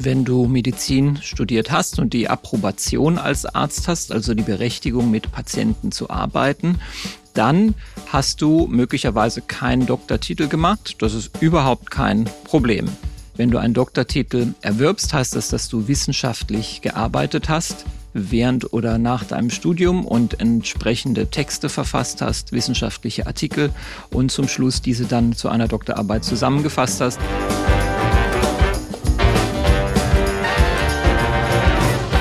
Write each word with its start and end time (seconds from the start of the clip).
wenn 0.00 0.24
du 0.24 0.46
Medizin 0.46 1.18
studiert 1.22 1.72
hast 1.72 1.98
und 1.98 2.12
die 2.12 2.28
Approbation 2.28 3.18
als 3.18 3.46
Arzt 3.46 3.88
hast, 3.88 4.12
also 4.12 4.32
die 4.32 4.44
Berechtigung 4.44 5.10
mit 5.10 5.32
Patienten 5.32 5.90
zu 5.90 6.08
arbeiten, 6.08 6.78
dann 7.34 7.74
hast 8.06 8.40
du 8.40 8.68
möglicherweise 8.68 9.42
keinen 9.42 9.86
Doktortitel 9.86 10.46
gemacht. 10.46 10.96
Das 11.00 11.14
ist 11.14 11.40
überhaupt 11.40 11.90
kein 11.90 12.28
Problem. 12.44 12.88
Wenn 13.36 13.50
du 13.50 13.58
einen 13.58 13.74
Doktortitel 13.74 14.54
erwirbst, 14.60 15.12
heißt 15.12 15.36
das, 15.36 15.48
dass 15.48 15.68
du 15.68 15.88
wissenschaftlich 15.88 16.80
gearbeitet 16.80 17.48
hast 17.48 17.84
während 18.12 18.72
oder 18.72 18.98
nach 18.98 19.24
deinem 19.24 19.50
Studium 19.50 20.06
und 20.06 20.40
entsprechende 20.40 21.28
Texte 21.28 21.68
verfasst 21.68 22.22
hast, 22.22 22.52
wissenschaftliche 22.52 23.26
Artikel 23.26 23.70
und 24.10 24.32
zum 24.32 24.48
Schluss 24.48 24.80
diese 24.82 25.04
dann 25.04 25.34
zu 25.34 25.48
einer 25.48 25.68
Doktorarbeit 25.68 26.24
zusammengefasst 26.24 27.00
hast. 27.00 27.20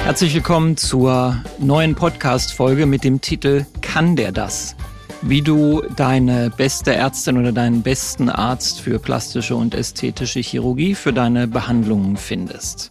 Herzlich 0.08 0.34
willkommen 0.36 0.78
zur 0.78 1.44
neuen 1.60 1.94
Podcast-Folge 1.94 2.86
mit 2.86 3.04
dem 3.04 3.20
Titel 3.20 3.66
Kann 3.82 4.16
der 4.16 4.32
das? 4.32 4.74
Wie 5.22 5.42
du 5.42 5.82
deine 5.98 6.50
beste 6.50 6.96
Ärztin 6.96 7.38
oder 7.38 7.52
deinen 7.52 7.82
besten 7.82 8.30
Arzt 8.30 8.80
für 8.80 9.00
plastische 9.00 9.58
und 9.58 9.76
ästhetische 9.76 10.40
Chirurgie 10.40 10.96
für 10.96 11.12
deine 11.12 11.46
Behandlungen 11.50 12.16
findest. 12.16 12.90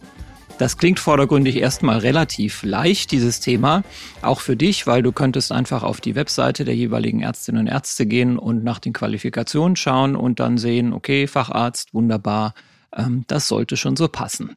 Das 0.59 0.77
klingt 0.77 0.99
vordergründig 0.99 1.55
erstmal 1.55 1.97
relativ 1.97 2.61
leicht, 2.61 3.11
dieses 3.11 3.39
Thema, 3.39 3.81
auch 4.21 4.39
für 4.39 4.55
dich, 4.55 4.85
weil 4.85 5.01
du 5.01 5.11
könntest 5.11 5.51
einfach 5.51 5.81
auf 5.81 5.99
die 5.99 6.13
Webseite 6.13 6.65
der 6.65 6.75
jeweiligen 6.75 7.23
Ärztinnen 7.23 7.61
und 7.61 7.67
Ärzte 7.67 8.05
gehen 8.05 8.37
und 8.37 8.63
nach 8.63 8.77
den 8.77 8.93
Qualifikationen 8.93 9.75
schauen 9.75 10.15
und 10.15 10.39
dann 10.39 10.59
sehen, 10.59 10.93
okay, 10.93 11.25
Facharzt, 11.25 11.95
wunderbar, 11.95 12.53
ähm, 12.95 13.25
das 13.25 13.47
sollte 13.47 13.75
schon 13.75 13.95
so 13.95 14.07
passen. 14.07 14.55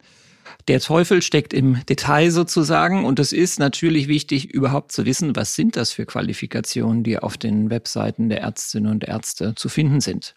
Der 0.67 0.79
Teufel 0.79 1.21
steckt 1.21 1.53
im 1.53 1.83
Detail 1.85 2.29
sozusagen 2.31 3.05
und 3.05 3.19
es 3.19 3.33
ist 3.33 3.59
natürlich 3.59 4.07
wichtig, 4.07 4.53
überhaupt 4.53 4.91
zu 4.91 5.05
wissen, 5.05 5.35
was 5.35 5.55
sind 5.55 5.75
das 5.75 5.91
für 5.91 6.05
Qualifikationen, 6.05 7.03
die 7.03 7.17
auf 7.17 7.37
den 7.37 7.69
Webseiten 7.69 8.29
der 8.29 8.41
Ärztinnen 8.41 8.91
und 8.91 9.03
Ärzte 9.03 9.55
zu 9.55 9.69
finden 9.69 10.01
sind. 10.01 10.35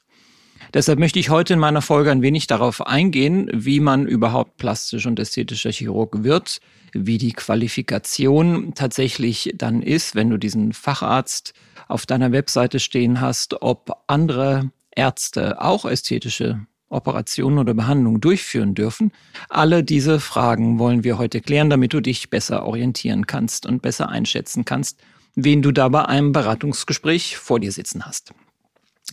Deshalb 0.72 0.98
möchte 0.98 1.18
ich 1.18 1.30
heute 1.30 1.54
in 1.54 1.58
meiner 1.58 1.82
Folge 1.82 2.10
ein 2.10 2.22
wenig 2.22 2.46
darauf 2.46 2.86
eingehen, 2.86 3.50
wie 3.52 3.80
man 3.80 4.06
überhaupt 4.06 4.56
plastisch 4.56 5.06
und 5.06 5.18
ästhetischer 5.18 5.70
Chirurg 5.70 6.24
wird, 6.24 6.60
wie 6.92 7.18
die 7.18 7.32
Qualifikation 7.32 8.72
tatsächlich 8.74 9.52
dann 9.56 9.82
ist, 9.82 10.14
wenn 10.14 10.30
du 10.30 10.38
diesen 10.38 10.72
Facharzt 10.72 11.52
auf 11.86 12.06
deiner 12.06 12.32
Webseite 12.32 12.80
stehen 12.80 13.20
hast, 13.20 13.62
ob 13.62 14.04
andere 14.06 14.70
Ärzte 14.90 15.60
auch 15.60 15.84
ästhetische 15.84 16.66
Operationen 16.94 17.58
oder 17.58 17.74
Behandlungen 17.74 18.20
durchführen 18.20 18.74
dürfen. 18.74 19.12
Alle 19.48 19.84
diese 19.84 20.20
Fragen 20.20 20.78
wollen 20.78 21.04
wir 21.04 21.18
heute 21.18 21.40
klären, 21.40 21.70
damit 21.70 21.92
du 21.92 22.00
dich 22.00 22.30
besser 22.30 22.64
orientieren 22.64 23.26
kannst 23.26 23.66
und 23.66 23.82
besser 23.82 24.08
einschätzen 24.08 24.64
kannst, 24.64 25.00
wen 25.34 25.62
du 25.62 25.72
da 25.72 25.88
bei 25.88 26.04
einem 26.04 26.32
Beratungsgespräch 26.32 27.36
vor 27.36 27.60
dir 27.60 27.72
sitzen 27.72 28.06
hast. 28.06 28.32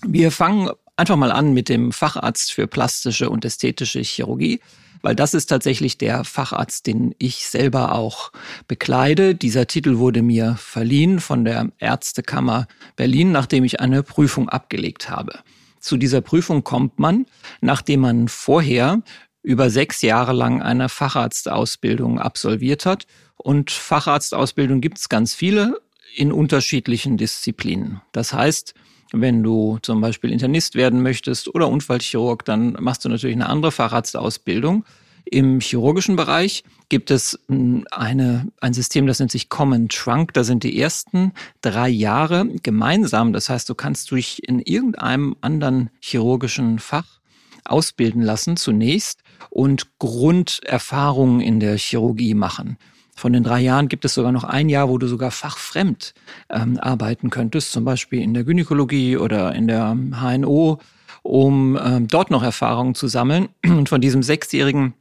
Wir 0.06 0.32
fangen 0.32 0.70
einfach 0.96 1.16
mal 1.16 1.32
an 1.32 1.54
mit 1.54 1.70
dem 1.70 1.92
Facharzt 1.92 2.54
für 2.54 2.68
plastische 2.68 3.30
und 3.30 3.44
ästhetische 3.44 4.02
Chirurgie, 4.02 4.62
weil 5.02 5.16
das 5.16 5.34
ist 5.34 5.48
tatsächlich 5.48 5.98
der 5.98 6.24
Facharzt, 6.24 6.86
den 6.86 7.16
ich 7.18 7.48
selber 7.48 7.96
auch 7.96 8.32
bekleide. 8.68 9.36
Dieser 9.36 9.68
Titel 9.68 9.98
wurde 9.98 10.22
mir 10.22 10.56
verliehen 10.60 11.20
von 11.20 11.44
der 11.44 11.72
Ärztekammer 11.80 12.68
Berlin, 12.96 13.32
nachdem 13.32 13.64
ich 13.64 13.80
eine 13.80 14.04
Prüfung 14.04 14.48
abgelegt 14.50 15.10
habe. 15.10 15.40
Zu 15.82 15.98
dieser 15.98 16.22
Prüfung 16.22 16.64
kommt 16.64 17.00
man, 17.00 17.26
nachdem 17.60 18.02
man 18.02 18.28
vorher 18.28 19.02
über 19.44 19.70
sechs 19.70 20.02
Jahre 20.02 20.34
lang 20.34 20.62
eine 20.62 20.88
Facharztausbildung 20.88 22.20
absolviert 22.20 22.86
hat. 22.86 23.08
Und 23.36 23.72
Facharztausbildung 23.72 24.82
gibt 24.82 25.00
es 25.00 25.10
ganz 25.10 25.34
viele 25.34 25.82
in 26.16 26.32
unterschiedlichen 26.32 27.18
Disziplinen. 27.18 28.02
Das 28.12 28.34
heißt, 28.34 28.76
wenn 29.12 29.44
du 29.44 29.80
zum 29.82 30.00
Beispiel 30.00 30.32
Internist 30.32 30.76
werden 30.76 31.02
möchtest 31.02 31.54
oder 31.54 31.68
Unfallchirurg, 31.68 32.46
dann 32.46 32.74
machst 32.80 33.04
du 33.04 33.10
natürlich 33.10 33.36
eine 33.36 33.50
andere 33.50 33.72
Facharztausbildung. 33.72 34.86
Im 35.34 35.62
chirurgischen 35.62 36.18
Bereich 36.18 36.66
gibt 36.90 37.10
es 37.10 37.40
hm, 37.48 37.86
eine, 37.90 38.52
ein 38.60 38.74
System, 38.74 39.08
das 39.08 39.20
nennt 39.20 39.32
sich 39.32 39.48
Common 39.48 39.88
Trunk. 39.88 40.34
Da 40.34 40.44
sind 40.44 40.64
die 40.64 40.78
ersten 40.78 41.32
drei 41.62 41.88
Jahre 41.88 42.46
gemeinsam. 42.64 43.32
Das 43.32 43.50
heißt, 43.50 43.70
du 43.70 43.74
kannst 43.74 44.12
dich 44.12 44.46
in 44.46 44.60
irgendeinem 44.60 45.38
anderen 45.40 45.90
chirurgischen 46.02 46.80
Fach 46.80 47.22
ausbilden 47.64 48.22
lassen 48.22 48.58
zunächst 48.58 49.22
und 49.50 49.98
Grunderfahrungen 50.00 51.40
in 51.40 51.62
der 51.62 51.78
Chirurgie 51.78 52.34
machen. 52.34 52.78
Von 53.16 53.32
den 53.32 53.44
drei 53.44 53.62
Jahren 53.62 53.88
gibt 53.88 54.04
es 54.04 54.16
sogar 54.16 54.34
noch 54.34 54.44
ein 54.44 54.68
Jahr, 54.68 54.90
wo 54.90 54.98
du 54.98 55.08
sogar 55.08 55.32
fachfremd 55.32 56.14
ähm, 56.50 56.78
arbeiten 56.78 57.30
könntest, 57.30 57.72
zum 57.72 57.86
Beispiel 57.86 58.20
in 58.20 58.34
der 58.34 58.44
Gynäkologie 58.44 59.16
oder 59.16 59.56
in 59.56 59.70
der 59.70 59.96
HNO, 59.96 60.80
um 61.24 61.80
ähm, 61.82 62.10
dort 62.10 62.32
noch 62.32 62.44
Erfahrungen 62.44 62.96
zu 62.96 63.08
sammeln. 63.08 63.48
Und 63.66 63.88
von 63.88 64.02
diesem 64.02 64.24
sechsjährigen 64.24 64.94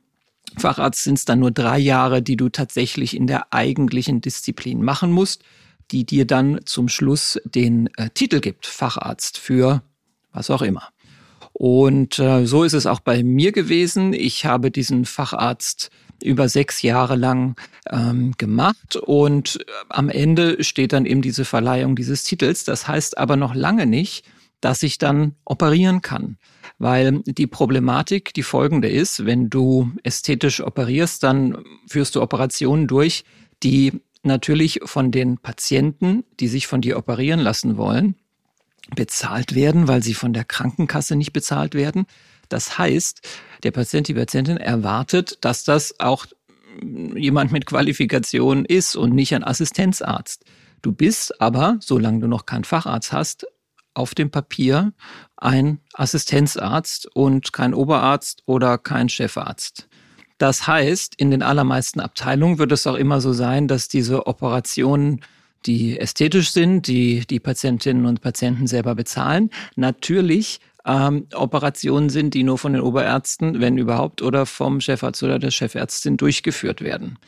Facharzt 0.58 1.04
sind 1.04 1.18
es 1.18 1.24
dann 1.24 1.38
nur 1.40 1.50
drei 1.50 1.78
Jahre, 1.78 2.22
die 2.22 2.36
du 2.36 2.48
tatsächlich 2.48 3.16
in 3.16 3.26
der 3.26 3.52
eigentlichen 3.52 4.20
Disziplin 4.20 4.82
machen 4.82 5.12
musst, 5.12 5.42
die 5.90 6.04
dir 6.04 6.26
dann 6.26 6.60
zum 6.64 6.88
Schluss 6.88 7.40
den 7.44 7.88
äh, 7.96 8.10
Titel 8.10 8.40
gibt, 8.40 8.66
Facharzt 8.66 9.38
für 9.38 9.82
was 10.32 10.50
auch 10.50 10.62
immer. 10.62 10.88
Und 11.52 12.18
äh, 12.18 12.46
so 12.46 12.64
ist 12.64 12.72
es 12.72 12.86
auch 12.86 13.00
bei 13.00 13.22
mir 13.22 13.52
gewesen. 13.52 14.12
Ich 14.12 14.46
habe 14.46 14.70
diesen 14.70 15.04
Facharzt 15.04 15.90
über 16.22 16.48
sechs 16.48 16.82
Jahre 16.82 17.16
lang 17.16 17.56
ähm, 17.90 18.34
gemacht 18.38 18.96
und 18.96 19.56
äh, 19.60 19.64
am 19.88 20.08
Ende 20.08 20.62
steht 20.62 20.92
dann 20.92 21.06
eben 21.06 21.22
diese 21.22 21.44
Verleihung 21.44 21.96
dieses 21.96 22.24
Titels. 22.24 22.64
Das 22.64 22.86
heißt 22.88 23.18
aber 23.18 23.36
noch 23.36 23.54
lange 23.54 23.86
nicht, 23.86 24.24
dass 24.60 24.82
ich 24.82 24.98
dann 24.98 25.34
operieren 25.44 26.02
kann. 26.02 26.38
Weil 26.80 27.20
die 27.26 27.46
Problematik 27.46 28.32
die 28.32 28.42
folgende 28.42 28.88
ist, 28.88 29.26
wenn 29.26 29.50
du 29.50 29.92
ästhetisch 30.02 30.62
operierst, 30.62 31.22
dann 31.22 31.62
führst 31.86 32.14
du 32.16 32.22
Operationen 32.22 32.88
durch, 32.88 33.24
die 33.62 34.00
natürlich 34.22 34.80
von 34.84 35.10
den 35.10 35.36
Patienten, 35.36 36.24
die 36.40 36.48
sich 36.48 36.66
von 36.66 36.80
dir 36.80 36.96
operieren 36.96 37.40
lassen 37.40 37.76
wollen, 37.76 38.14
bezahlt 38.96 39.54
werden, 39.54 39.88
weil 39.88 40.02
sie 40.02 40.14
von 40.14 40.32
der 40.32 40.44
Krankenkasse 40.44 41.16
nicht 41.16 41.34
bezahlt 41.34 41.74
werden. 41.74 42.06
Das 42.48 42.78
heißt, 42.78 43.28
der 43.62 43.72
Patient, 43.72 44.08
die 44.08 44.14
Patientin 44.14 44.56
erwartet, 44.56 45.36
dass 45.42 45.64
das 45.64 46.00
auch 46.00 46.24
jemand 47.14 47.52
mit 47.52 47.66
Qualifikation 47.66 48.64
ist 48.64 48.96
und 48.96 49.14
nicht 49.14 49.34
ein 49.34 49.44
Assistenzarzt. 49.44 50.46
Du 50.80 50.92
bist 50.92 51.42
aber, 51.42 51.76
solange 51.80 52.20
du 52.20 52.26
noch 52.26 52.46
keinen 52.46 52.64
Facharzt 52.64 53.12
hast, 53.12 53.46
auf 53.94 54.14
dem 54.14 54.30
Papier 54.30 54.92
ein 55.36 55.80
Assistenzarzt 55.94 57.06
und 57.14 57.52
kein 57.52 57.74
Oberarzt 57.74 58.42
oder 58.46 58.78
kein 58.78 59.08
Chefarzt. 59.08 59.88
Das 60.38 60.66
heißt, 60.66 61.14
in 61.16 61.30
den 61.30 61.42
allermeisten 61.42 62.00
Abteilungen 62.00 62.58
wird 62.58 62.72
es 62.72 62.86
auch 62.86 62.94
immer 62.94 63.20
so 63.20 63.32
sein, 63.32 63.68
dass 63.68 63.88
diese 63.88 64.26
Operationen, 64.26 65.20
die 65.66 65.98
ästhetisch 65.98 66.52
sind, 66.52 66.86
die 66.86 67.26
die 67.26 67.40
Patientinnen 67.40 68.06
und 68.06 68.22
Patienten 68.22 68.66
selber 68.66 68.94
bezahlen, 68.94 69.50
natürlich 69.76 70.60
ähm, 70.86 71.26
Operationen 71.34 72.08
sind, 72.08 72.32
die 72.32 72.42
nur 72.42 72.56
von 72.56 72.72
den 72.72 72.80
Oberärzten, 72.80 73.60
wenn 73.60 73.76
überhaupt, 73.76 74.22
oder 74.22 74.46
vom 74.46 74.80
Chefarzt 74.80 75.22
oder 75.22 75.38
der 75.38 75.50
Chefärztin 75.50 76.16
durchgeführt 76.16 76.80
werden. 76.80 77.18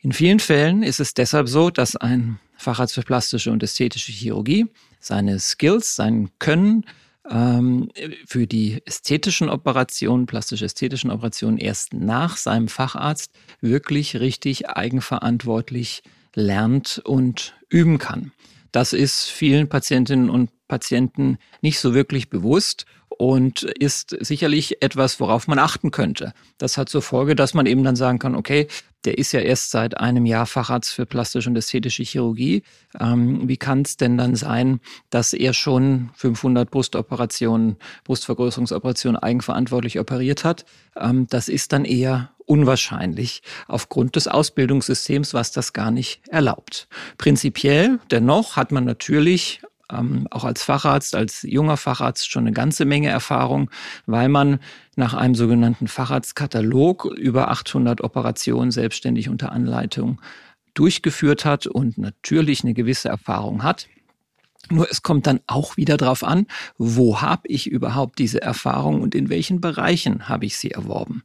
In 0.00 0.12
vielen 0.12 0.38
Fällen 0.38 0.82
ist 0.82 1.00
es 1.00 1.14
deshalb 1.14 1.48
so, 1.48 1.70
dass 1.70 1.96
ein 1.96 2.38
Facharzt 2.56 2.94
für 2.94 3.02
plastische 3.02 3.50
und 3.50 3.62
ästhetische 3.62 4.12
Chirurgie 4.12 4.66
seine 5.04 5.38
Skills, 5.38 5.96
sein 5.96 6.30
Können 6.38 6.84
ähm, 7.28 7.90
für 8.26 8.46
die 8.46 8.82
ästhetischen 8.86 9.48
Operationen, 9.48 10.26
plastisch-ästhetischen 10.26 11.10
Operationen 11.10 11.58
erst 11.58 11.92
nach 11.92 12.36
seinem 12.36 12.68
Facharzt 12.68 13.32
wirklich 13.60 14.18
richtig 14.20 14.68
eigenverantwortlich 14.68 16.02
lernt 16.34 17.00
und 17.04 17.54
üben 17.68 17.98
kann. 17.98 18.32
Das 18.72 18.92
ist 18.92 19.24
vielen 19.26 19.68
Patientinnen 19.68 20.30
und 20.30 20.50
Patienten 20.66 21.38
nicht 21.60 21.78
so 21.78 21.94
wirklich 21.94 22.28
bewusst 22.28 22.86
und 23.18 23.62
ist 23.62 24.16
sicherlich 24.20 24.82
etwas, 24.82 25.20
worauf 25.20 25.46
man 25.46 25.58
achten 25.58 25.90
könnte. 25.90 26.32
Das 26.58 26.76
hat 26.76 26.88
zur 26.88 27.02
Folge, 27.02 27.34
dass 27.34 27.54
man 27.54 27.66
eben 27.66 27.84
dann 27.84 27.96
sagen 27.96 28.18
kann, 28.18 28.34
okay, 28.34 28.68
der 29.04 29.18
ist 29.18 29.32
ja 29.32 29.40
erst 29.40 29.70
seit 29.70 29.98
einem 29.98 30.24
Jahr 30.26 30.46
Facharzt 30.46 30.92
für 30.92 31.06
plastische 31.06 31.50
und 31.50 31.56
ästhetische 31.56 32.02
Chirurgie. 32.02 32.62
Ähm, 32.98 33.46
wie 33.48 33.56
kann 33.56 33.82
es 33.82 33.96
denn 33.96 34.16
dann 34.16 34.34
sein, 34.34 34.80
dass 35.10 35.32
er 35.32 35.52
schon 35.52 36.10
500 36.14 36.70
Brustoperationen, 36.70 37.76
Brustvergrößerungsoperationen 38.04 39.22
eigenverantwortlich 39.22 40.00
operiert 40.00 40.44
hat? 40.44 40.64
Ähm, 40.96 41.26
das 41.28 41.48
ist 41.48 41.72
dann 41.72 41.84
eher 41.84 42.30
unwahrscheinlich 42.46 43.42
aufgrund 43.68 44.16
des 44.16 44.28
Ausbildungssystems, 44.28 45.34
was 45.34 45.52
das 45.52 45.72
gar 45.72 45.90
nicht 45.90 46.26
erlaubt. 46.28 46.88
Prinzipiell 47.18 47.98
dennoch 48.10 48.56
hat 48.56 48.72
man 48.72 48.84
natürlich 48.84 49.60
ähm, 49.92 50.26
auch 50.30 50.44
als 50.44 50.62
Facharzt, 50.62 51.14
als 51.14 51.42
junger 51.42 51.76
Facharzt 51.76 52.30
schon 52.30 52.44
eine 52.44 52.52
ganze 52.52 52.84
Menge 52.84 53.08
Erfahrung, 53.08 53.70
weil 54.06 54.28
man 54.28 54.60
nach 54.96 55.14
einem 55.14 55.34
sogenannten 55.34 55.88
Facharztkatalog 55.88 57.04
über 57.04 57.50
800 57.50 58.00
Operationen 58.02 58.70
selbstständig 58.70 59.28
unter 59.28 59.52
Anleitung 59.52 60.20
durchgeführt 60.74 61.44
hat 61.44 61.66
und 61.66 61.98
natürlich 61.98 62.64
eine 62.64 62.74
gewisse 62.74 63.08
Erfahrung 63.08 63.62
hat. 63.62 63.88
Nur 64.70 64.90
es 64.90 65.02
kommt 65.02 65.26
dann 65.26 65.40
auch 65.46 65.76
wieder 65.76 65.96
darauf 65.96 66.24
an, 66.24 66.46
wo 66.78 67.20
habe 67.20 67.48
ich 67.48 67.66
überhaupt 67.66 68.18
diese 68.18 68.40
Erfahrung 68.40 69.02
und 69.02 69.14
in 69.14 69.28
welchen 69.28 69.60
Bereichen 69.60 70.28
habe 70.28 70.46
ich 70.46 70.56
sie 70.56 70.70
erworben. 70.70 71.22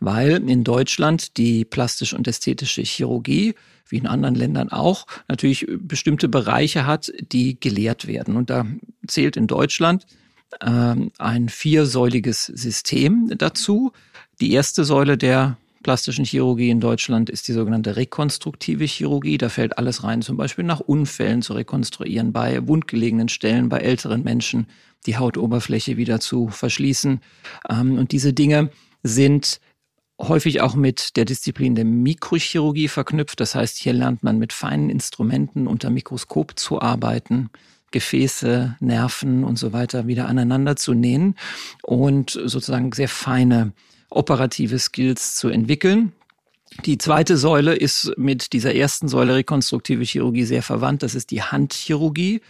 Weil 0.00 0.48
in 0.48 0.64
Deutschland 0.64 1.36
die 1.36 1.64
plastische 1.64 2.16
und 2.16 2.28
ästhetische 2.28 2.82
Chirurgie, 2.82 3.54
wie 3.88 3.96
in 3.98 4.06
anderen 4.06 4.34
Ländern 4.34 4.70
auch, 4.70 5.06
natürlich 5.28 5.66
bestimmte 5.78 6.28
Bereiche 6.28 6.86
hat, 6.86 7.12
die 7.32 7.58
gelehrt 7.58 8.06
werden. 8.06 8.36
Und 8.36 8.50
da 8.50 8.66
zählt 9.06 9.36
in 9.36 9.46
Deutschland 9.46 10.06
äh, 10.60 10.94
ein 11.18 11.48
viersäuliges 11.48 12.46
System 12.46 13.32
dazu. 13.38 13.92
Die 14.40 14.52
erste 14.52 14.84
Säule 14.84 15.16
der 15.16 15.56
plastischen 15.82 16.24
Chirurgie 16.24 16.70
in 16.70 16.80
Deutschland 16.80 17.30
ist 17.30 17.46
die 17.46 17.52
sogenannte 17.52 17.94
rekonstruktive 17.94 18.84
Chirurgie. 18.84 19.38
Da 19.38 19.48
fällt 19.48 19.78
alles 19.78 20.02
rein, 20.02 20.20
zum 20.20 20.36
Beispiel 20.36 20.64
nach 20.64 20.80
Unfällen 20.80 21.42
zu 21.42 21.52
rekonstruieren, 21.52 22.32
bei 22.32 22.66
wundgelegenen 22.66 23.28
Stellen, 23.28 23.68
bei 23.68 23.78
älteren 23.78 24.24
Menschen 24.24 24.66
die 25.06 25.16
Hautoberfläche 25.16 25.96
wieder 25.96 26.18
zu 26.18 26.48
verschließen. 26.48 27.20
Ähm, 27.70 27.98
und 27.98 28.10
diese 28.10 28.32
Dinge 28.32 28.70
sind 29.04 29.60
häufig 30.18 30.60
auch 30.60 30.74
mit 30.74 31.16
der 31.16 31.24
Disziplin 31.24 31.74
der 31.74 31.84
Mikrochirurgie 31.84 32.88
verknüpft. 32.88 33.40
Das 33.40 33.54
heißt, 33.54 33.78
hier 33.78 33.92
lernt 33.92 34.22
man 34.22 34.38
mit 34.38 34.52
feinen 34.52 34.90
Instrumenten 34.90 35.66
unter 35.66 35.90
Mikroskop 35.90 36.58
zu 36.58 36.80
arbeiten. 36.80 37.50
Gefäße, 37.90 38.76
Nerven 38.80 39.44
und 39.44 39.58
so 39.58 39.72
weiter 39.72 40.06
wieder 40.06 40.26
aneinander 40.26 40.76
zu 40.76 40.92
nähen 40.92 41.36
und 41.82 42.30
sozusagen 42.30 42.92
sehr 42.92 43.08
feine 43.08 43.72
operative 44.10 44.78
Skills 44.78 45.36
zu 45.36 45.48
entwickeln. 45.48 46.12
Die 46.84 46.98
zweite 46.98 47.36
Säule 47.36 47.74
ist 47.74 48.12
mit 48.16 48.52
dieser 48.52 48.74
ersten 48.74 49.08
Säule 49.08 49.36
rekonstruktive 49.36 50.02
Chirurgie 50.02 50.44
sehr 50.44 50.62
verwandt. 50.62 51.02
Das 51.02 51.14
ist 51.14 51.30
die 51.30 51.42
Handchirurgie. 51.42 52.40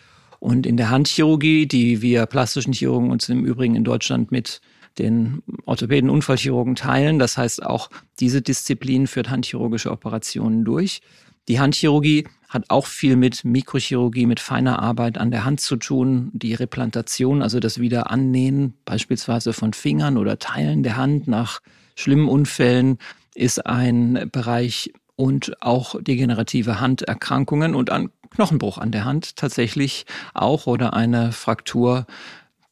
Und 0.40 0.66
in 0.66 0.76
der 0.76 0.90
Handchirurgie, 0.90 1.66
die 1.66 2.02
wir 2.02 2.26
plastischen 2.26 2.72
Chirurgen 2.72 3.10
uns 3.10 3.28
im 3.28 3.44
Übrigen 3.44 3.74
in 3.76 3.84
Deutschland 3.84 4.32
mit 4.32 4.60
den 4.98 5.42
Orthopäden 5.64 6.10
Unfallchirurgen 6.10 6.74
teilen. 6.74 7.18
Das 7.18 7.36
heißt, 7.36 7.64
auch 7.64 7.90
diese 8.20 8.42
Disziplin 8.42 9.06
führt 9.06 9.30
handchirurgische 9.30 9.90
Operationen 9.90 10.64
durch. 10.64 11.02
Die 11.48 11.60
Handchirurgie 11.60 12.26
hat 12.48 12.64
auch 12.68 12.86
viel 12.86 13.16
mit 13.16 13.44
Mikrochirurgie, 13.44 14.26
mit 14.26 14.40
feiner 14.40 14.80
Arbeit 14.80 15.18
an 15.18 15.30
der 15.30 15.44
Hand 15.44 15.60
zu 15.60 15.76
tun. 15.76 16.30
Die 16.32 16.54
Replantation, 16.54 17.42
also 17.42 17.60
das 17.60 17.80
Wiederannähen 17.80 18.74
beispielsweise 18.84 19.52
von 19.52 19.72
Fingern 19.72 20.16
oder 20.16 20.38
Teilen 20.38 20.82
der 20.82 20.96
Hand 20.96 21.28
nach 21.28 21.60
schlimmen 21.94 22.28
Unfällen, 22.28 22.98
ist 23.34 23.66
ein 23.66 24.28
Bereich 24.32 24.92
und 25.16 25.62
auch 25.62 26.00
degenerative 26.02 26.80
Handerkrankungen 26.80 27.74
und 27.74 27.90
an 27.90 28.10
Knochenbruch 28.30 28.78
an 28.78 28.92
der 28.92 29.04
Hand 29.04 29.36
tatsächlich 29.36 30.04
auch 30.34 30.66
oder 30.66 30.94
eine 30.94 31.32
Fraktur 31.32 32.06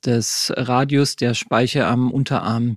des 0.07 0.53
Radius 0.57 1.17
der 1.17 1.35
Speiche 1.35 1.87
am 1.87 2.11
Unterarm 2.11 2.77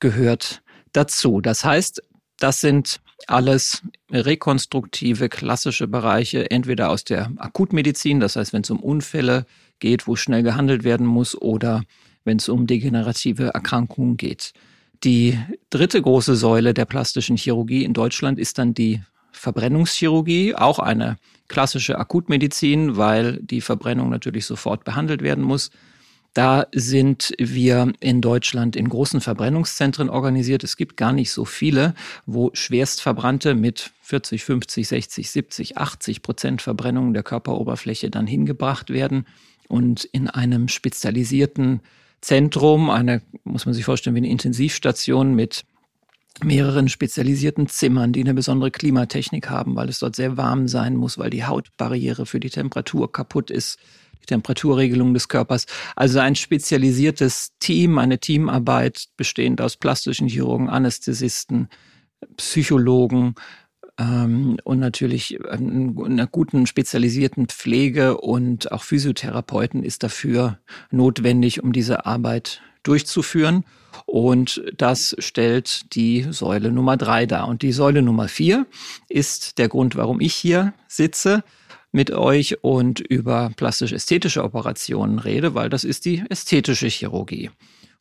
gehört 0.00 0.62
dazu. 0.92 1.40
Das 1.40 1.64
heißt, 1.64 2.02
das 2.38 2.60
sind 2.60 3.00
alles 3.26 3.82
rekonstruktive, 4.10 5.28
klassische 5.28 5.86
Bereiche, 5.86 6.50
entweder 6.50 6.90
aus 6.90 7.04
der 7.04 7.32
Akutmedizin, 7.36 8.20
das 8.20 8.36
heißt, 8.36 8.52
wenn 8.52 8.62
es 8.62 8.70
um 8.70 8.80
Unfälle 8.80 9.46
geht, 9.78 10.06
wo 10.06 10.16
schnell 10.16 10.42
gehandelt 10.42 10.84
werden 10.84 11.06
muss, 11.06 11.40
oder 11.40 11.82
wenn 12.24 12.38
es 12.38 12.48
um 12.48 12.66
degenerative 12.66 13.48
Erkrankungen 13.48 14.16
geht. 14.16 14.52
Die 15.04 15.38
dritte 15.70 16.00
große 16.00 16.36
Säule 16.36 16.74
der 16.74 16.86
plastischen 16.86 17.36
Chirurgie 17.36 17.84
in 17.84 17.92
Deutschland 17.92 18.38
ist 18.38 18.58
dann 18.58 18.74
die 18.74 19.02
Verbrennungschirurgie, 19.32 20.54
auch 20.54 20.78
eine 20.78 21.16
klassische 21.48 21.98
Akutmedizin, 21.98 22.96
weil 22.96 23.38
die 23.42 23.60
Verbrennung 23.60 24.08
natürlich 24.08 24.46
sofort 24.46 24.84
behandelt 24.84 25.22
werden 25.22 25.44
muss. 25.44 25.70
Da 26.34 26.66
sind 26.72 27.32
wir 27.38 27.92
in 28.00 28.20
Deutschland 28.20 28.74
in 28.74 28.88
großen 28.88 29.20
Verbrennungszentren 29.20 30.10
organisiert. 30.10 30.64
Es 30.64 30.76
gibt 30.76 30.96
gar 30.96 31.12
nicht 31.12 31.30
so 31.30 31.44
viele, 31.44 31.94
wo 32.26 32.50
Schwerstverbrannte 32.54 33.54
mit 33.54 33.92
40, 34.02 34.42
50, 34.42 34.88
60, 34.88 35.30
70, 35.30 35.78
80 35.78 36.22
Prozent 36.22 36.60
Verbrennung 36.60 37.14
der 37.14 37.22
Körperoberfläche 37.22 38.10
dann 38.10 38.26
hingebracht 38.26 38.90
werden 38.90 39.26
und 39.68 40.04
in 40.04 40.28
einem 40.28 40.66
spezialisierten 40.66 41.80
Zentrum, 42.20 42.90
eine, 42.90 43.22
muss 43.44 43.64
man 43.64 43.74
sich 43.74 43.84
vorstellen, 43.84 44.16
wie 44.16 44.20
eine 44.20 44.28
Intensivstation 44.28 45.34
mit 45.34 45.64
mehreren 46.42 46.88
spezialisierten 46.88 47.68
Zimmern, 47.68 48.12
die 48.12 48.22
eine 48.22 48.34
besondere 48.34 48.72
Klimatechnik 48.72 49.50
haben, 49.50 49.76
weil 49.76 49.88
es 49.88 50.00
dort 50.00 50.16
sehr 50.16 50.36
warm 50.36 50.66
sein 50.66 50.96
muss, 50.96 51.16
weil 51.16 51.30
die 51.30 51.44
Hautbarriere 51.44 52.26
für 52.26 52.40
die 52.40 52.50
Temperatur 52.50 53.12
kaputt 53.12 53.52
ist 53.52 53.78
Temperaturregelung 54.26 55.14
des 55.14 55.28
Körpers. 55.28 55.66
Also 55.96 56.18
ein 56.20 56.34
spezialisiertes 56.34 57.52
Team, 57.58 57.98
eine 57.98 58.18
Teamarbeit 58.18 59.06
bestehend 59.16 59.60
aus 59.60 59.76
plastischen 59.76 60.28
Chirurgen, 60.28 60.68
Anästhesisten, 60.68 61.68
Psychologen 62.36 63.34
ähm, 63.98 64.56
und 64.64 64.80
natürlich 64.80 65.38
einer 65.48 66.26
guten 66.26 66.66
spezialisierten 66.66 67.46
Pflege 67.46 68.18
und 68.18 68.72
auch 68.72 68.82
Physiotherapeuten 68.82 69.82
ist 69.82 70.02
dafür 70.02 70.58
notwendig, 70.90 71.62
um 71.62 71.72
diese 71.72 72.06
Arbeit 72.06 72.62
durchzuführen. 72.82 73.64
Und 74.06 74.62
das 74.76 75.14
stellt 75.20 75.94
die 75.94 76.26
Säule 76.30 76.72
Nummer 76.72 76.96
drei 76.96 77.26
dar. 77.26 77.48
Und 77.48 77.62
die 77.62 77.72
Säule 77.72 78.02
Nummer 78.02 78.28
vier 78.28 78.66
ist 79.08 79.58
der 79.58 79.68
Grund, 79.68 79.96
warum 79.96 80.20
ich 80.20 80.34
hier 80.34 80.74
sitze 80.88 81.44
mit 81.94 82.10
euch 82.10 82.62
und 82.64 82.98
über 82.98 83.52
plastisch-ästhetische 83.54 84.42
Operationen 84.42 85.20
rede, 85.20 85.54
weil 85.54 85.70
das 85.70 85.84
ist 85.84 86.04
die 86.04 86.24
ästhetische 86.28 86.88
Chirurgie. 86.88 87.50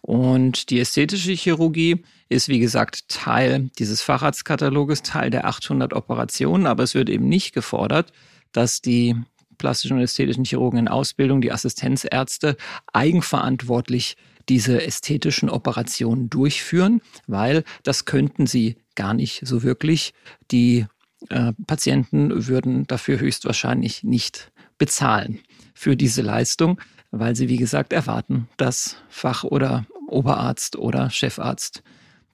Und 0.02 0.72
die 0.72 0.80
ästhetische 0.80 1.34
Chirurgie 1.34 2.04
ist, 2.28 2.50
wie 2.50 2.58
gesagt, 2.58 3.08
Teil 3.08 3.70
dieses 3.78 4.02
Facharztkataloges, 4.02 5.04
Teil 5.04 5.30
der 5.30 5.46
800 5.46 5.94
Operationen, 5.94 6.66
aber 6.66 6.82
es 6.82 6.96
wird 6.96 7.08
eben 7.08 7.30
nicht 7.30 7.54
gefordert, 7.54 8.12
dass 8.52 8.82
die 8.82 9.16
plastischen 9.60 9.98
und 9.98 10.04
ästhetischen 10.04 10.44
Chirurgen 10.44 10.80
in 10.80 10.88
Ausbildung, 10.88 11.42
die 11.42 11.52
Assistenzärzte, 11.52 12.58
eigenverantwortlich 12.92 14.18
diese 14.50 14.84
ästhetischen 14.84 15.52
Operationen 15.52 16.32
durchführen, 16.32 17.00
weil 17.28 17.64
das 17.84 18.06
könnten 18.06 18.48
sie 18.48 18.78
gar 18.96 19.14
nicht 19.14 19.46
so 19.46 19.62
wirklich. 19.62 20.16
Die 20.50 20.88
äh, 21.30 21.54
Patienten 21.68 22.48
würden 22.48 22.86
dafür 22.88 23.20
höchstwahrscheinlich 23.20 24.04
nicht 24.04 24.52
bezahlen 24.78 25.40
für 25.74 25.96
diese 25.96 26.22
Leistung, 26.22 26.80
weil 27.12 27.36
sie, 27.36 27.50
wie 27.50 27.58
gesagt, 27.58 27.94
erwarten, 27.94 28.48
dass 28.58 28.98
Fach- 29.10 29.44
oder 29.44 29.86
Oberarzt 30.08 30.76
oder 30.76 31.10
Chefarzt 31.10 31.84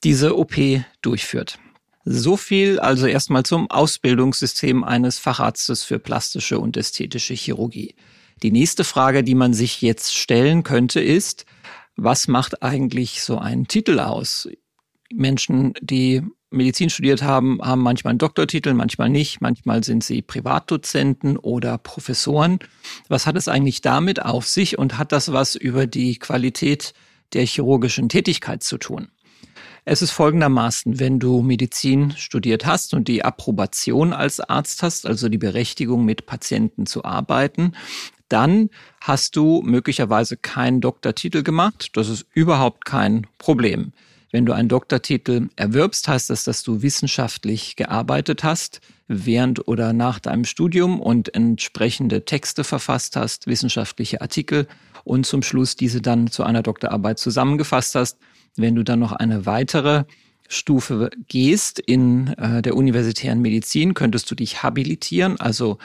diese 0.04 0.38
OP 0.38 0.56
durchführt. 1.02 1.60
So 2.06 2.38
viel 2.38 2.80
also 2.80 3.06
erstmal 3.06 3.44
zum 3.44 3.70
Ausbildungssystem 3.70 4.84
eines 4.84 5.20
Facharztes 5.20 5.84
für 5.84 6.00
plastische 6.00 6.60
und 6.60 6.78
ästhetische 6.78 7.34
Chirurgie. 7.34 7.96
Die 8.42 8.52
nächste 8.52 8.84
Frage, 8.84 9.24
die 9.24 9.36
man 9.36 9.54
sich 9.54 9.82
jetzt 9.82 10.16
stellen 10.16 10.64
könnte, 10.64 11.02
ist, 11.02 11.46
was 11.96 12.28
macht 12.28 12.64
eigentlich 12.64 13.22
so 13.22 13.38
ein 13.38 13.68
Titel 13.68 14.00
aus? 14.00 14.48
Menschen, 15.14 15.74
die 15.82 16.24
Medizin 16.52 16.90
studiert 16.90 17.22
haben, 17.22 17.60
haben 17.62 17.82
manchmal 17.82 18.12
einen 18.12 18.20
Doktortitel, 18.20 18.74
manchmal 18.74 19.10
nicht. 19.10 19.40
Manchmal 19.42 19.84
sind 19.84 20.04
sie 20.04 20.22
Privatdozenten 20.22 21.38
oder 21.38 21.78
Professoren. 21.78 22.60
Was 23.08 23.28
hat 23.28 23.36
es 23.36 23.48
eigentlich 23.48 23.82
damit 23.82 24.24
auf 24.24 24.48
sich 24.48 24.78
und 24.78 24.98
hat 24.98 25.12
das 25.12 25.32
was 25.32 25.56
über 25.56 25.86
die 25.86 26.18
Qualität 26.18 26.94
der 27.34 27.46
chirurgischen 27.46 28.10
Tätigkeit 28.10 28.64
zu 28.64 28.78
tun? 28.78 29.10
Es 29.86 30.02
ist 30.02 30.12
folgendermaßen, 30.12 31.00
wenn 31.00 31.20
du 31.20 31.42
Medizin 31.42 32.12
studiert 32.18 32.66
hast 32.66 32.94
und 32.94 33.08
die 33.08 33.24
Approbation 33.24 34.14
als 34.14 34.40
Arzt 34.40 34.84
hast, 34.84 35.06
also 35.06 35.30
die 35.30 35.38
Berechtigung 35.38 36.04
mit 36.06 36.26
Patienten 36.26 36.86
zu 36.86 37.06
arbeiten, 37.06 37.74
dann 38.28 38.70
hast 39.02 39.36
du 39.36 39.62
möglicherweise 39.64 40.38
keinen 40.38 40.82
Doktortitel 40.82 41.44
gemacht. 41.44 41.92
Das 41.94 42.10
ist 42.10 42.26
überhaupt 42.34 42.86
kein 42.86 43.26
Problem. 43.38 43.94
Wenn 44.32 44.46
du 44.46 44.54
einen 44.54 44.70
Doktortitel 44.70 45.50
erwirbst, 45.56 46.08
heißt 46.08 46.30
das, 46.30 46.44
dass 46.44 46.64
du 46.64 46.82
wissenschaftlich 46.82 47.76
gearbeitet 47.76 48.44
hast 48.44 48.80
während 49.08 49.68
oder 49.68 49.92
nach 49.92 50.20
deinem 50.20 50.46
Studium 50.46 51.00
und 51.00 51.34
entsprechende 51.34 52.26
Texte 52.26 52.64
verfasst 52.64 53.16
hast, 53.16 53.48
wissenschaftliche 53.48 54.22
Artikel 54.22 54.68
und 55.04 55.26
zum 55.26 55.42
Schluss 55.42 55.76
diese 55.76 56.02
dann 56.02 56.28
zu 56.28 56.44
einer 56.44 56.62
Doktorarbeit 56.62 57.18
zusammengefasst 57.18 57.96
hast. 57.96 58.20
Wenn 58.56 58.76
du 58.76 58.84
dann 58.84 59.00
noch 59.00 59.14
eine 59.14 59.48
weitere 59.48 60.04
Stufe 60.48 61.10
gehst 61.28 61.80
in 61.80 62.28
äh, 62.38 62.62
der 62.62 62.76
universitären 62.76 63.42
Medizin, 63.42 63.94
könntest 63.96 64.30
du 64.30 64.36
dich 64.36 64.62
habilitieren, 64.62 65.40
also 65.40 65.80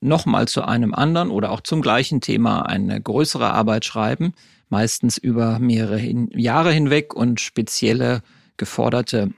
nochmal 0.00 0.46
zu 0.46 0.62
einem 0.62 0.94
anderen 0.94 1.30
oder 1.30 1.50
auch 1.50 1.60
zum 1.60 1.82
gleichen 1.82 2.20
Thema 2.20 2.62
eine 2.62 3.00
größere 3.00 3.52
Arbeit 3.52 3.84
schreiben, 3.84 4.34
meistens 4.70 5.18
über 5.18 5.58
mehrere 5.58 5.96
hin 5.98 6.30
Jahre 6.34 6.72
hinweg 6.72 7.14
und 7.14 7.40
spezielle 7.40 8.22
geforderte 8.56 9.32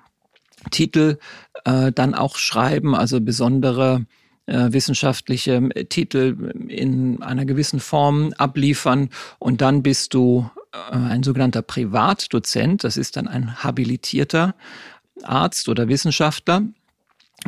Titel 0.71 1.19
äh, 1.65 1.93
dann 1.93 2.15
auch 2.15 2.37
schreiben, 2.37 2.95
also 2.95 3.21
besondere 3.21 4.07
äh, 4.47 4.73
wissenschaftliche 4.73 5.69
Titel 5.89 6.53
in 6.69 7.23
einer 7.23 7.45
gewissen 7.45 7.81
Form 7.81 8.35
abliefern 8.37 9.11
und 9.39 9.61
dann 9.61 9.83
bist 9.83 10.15
du 10.15 10.51
äh, 10.73 10.97
ein 10.97 11.23
sogenannter 11.23 11.63
Privatdozent, 11.63 12.85
das 12.85 12.97
ist 12.97 13.17
dann 13.17 13.29
ein 13.29 13.63
habilitierter 13.63 14.55
Arzt 15.23 15.69
oder 15.69 15.89
Wissenschaftler. 15.89 16.63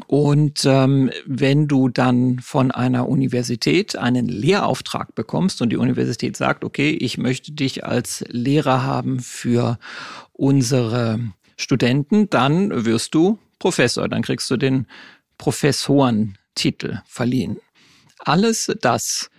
Und 0.07 0.65
ähm, 0.65 1.11
wenn 1.27 1.69
du 1.69 1.89
dann 1.89 2.39
von 2.41 2.71
einer 2.71 3.09
Universität 3.09 3.97
einen 3.97 4.27
Lehrauftrag 4.27 5.15
bekommst 5.15 5.61
und 5.61 5.71
die 5.71 5.77
Universität 5.77 6.37
sagt, 6.37 6.65
okay, 6.65 6.91
ich 6.91 7.19
möchte 7.19 7.53
dich 7.53 7.85
als 7.85 8.25
Lehrer 8.29 8.85
haben 8.85 9.21
für 9.21 9.79
unsere 10.33 11.21
Studenten, 11.57 12.31
dann 12.31 12.85
wirst 12.85 13.15
du 13.15 13.39
Professor, 13.59 14.09
dann 14.09 14.23
kriegst 14.23 14.51
du 14.51 14.57
den 14.57 14.87
Professorentitel 15.39 17.01
verliehen. 17.07 17.59
Alles 18.19 18.73
das 18.81 19.31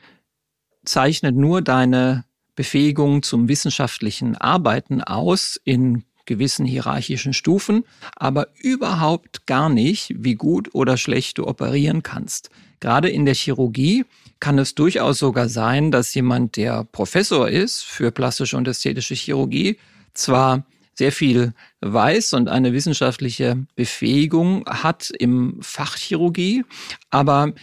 zeichnet 0.85 1.35
nur 1.35 1.61
deine 1.61 2.25
Befähigung 2.55 3.23
zum 3.23 3.47
wissenschaftlichen 3.47 4.35
Arbeiten 4.37 5.01
aus 5.01 5.59
in 5.63 6.03
gewissen 6.25 6.65
hierarchischen 6.65 7.33
Stufen, 7.33 7.83
aber 8.15 8.47
überhaupt 8.59 9.45
gar 9.45 9.69
nicht, 9.69 10.13
wie 10.17 10.35
gut 10.35 10.73
oder 10.73 10.97
schlecht 10.97 11.37
du 11.37 11.47
operieren 11.47 12.03
kannst. 12.03 12.49
Gerade 12.79 13.09
in 13.09 13.25
der 13.25 13.35
Chirurgie 13.35 14.05
kann 14.39 14.59
es 14.59 14.75
durchaus 14.75 15.19
sogar 15.19 15.47
sein, 15.47 15.91
dass 15.91 16.13
jemand, 16.13 16.57
der 16.57 16.83
Professor 16.83 17.49
ist 17.49 17.83
für 17.83 18.11
plastische 18.11 18.57
und 18.57 18.67
ästhetische 18.67 19.15
Chirurgie, 19.15 19.77
zwar 20.13 20.65
sehr 20.93 21.11
viel 21.11 21.53
weiß 21.81 22.33
und 22.33 22.49
eine 22.49 22.73
wissenschaftliche 22.73 23.65
Befähigung 23.75 24.65
hat 24.67 25.11
im 25.17 25.57
Fach 25.61 25.95
Chirurgie, 25.97 26.65
aber 27.09 27.53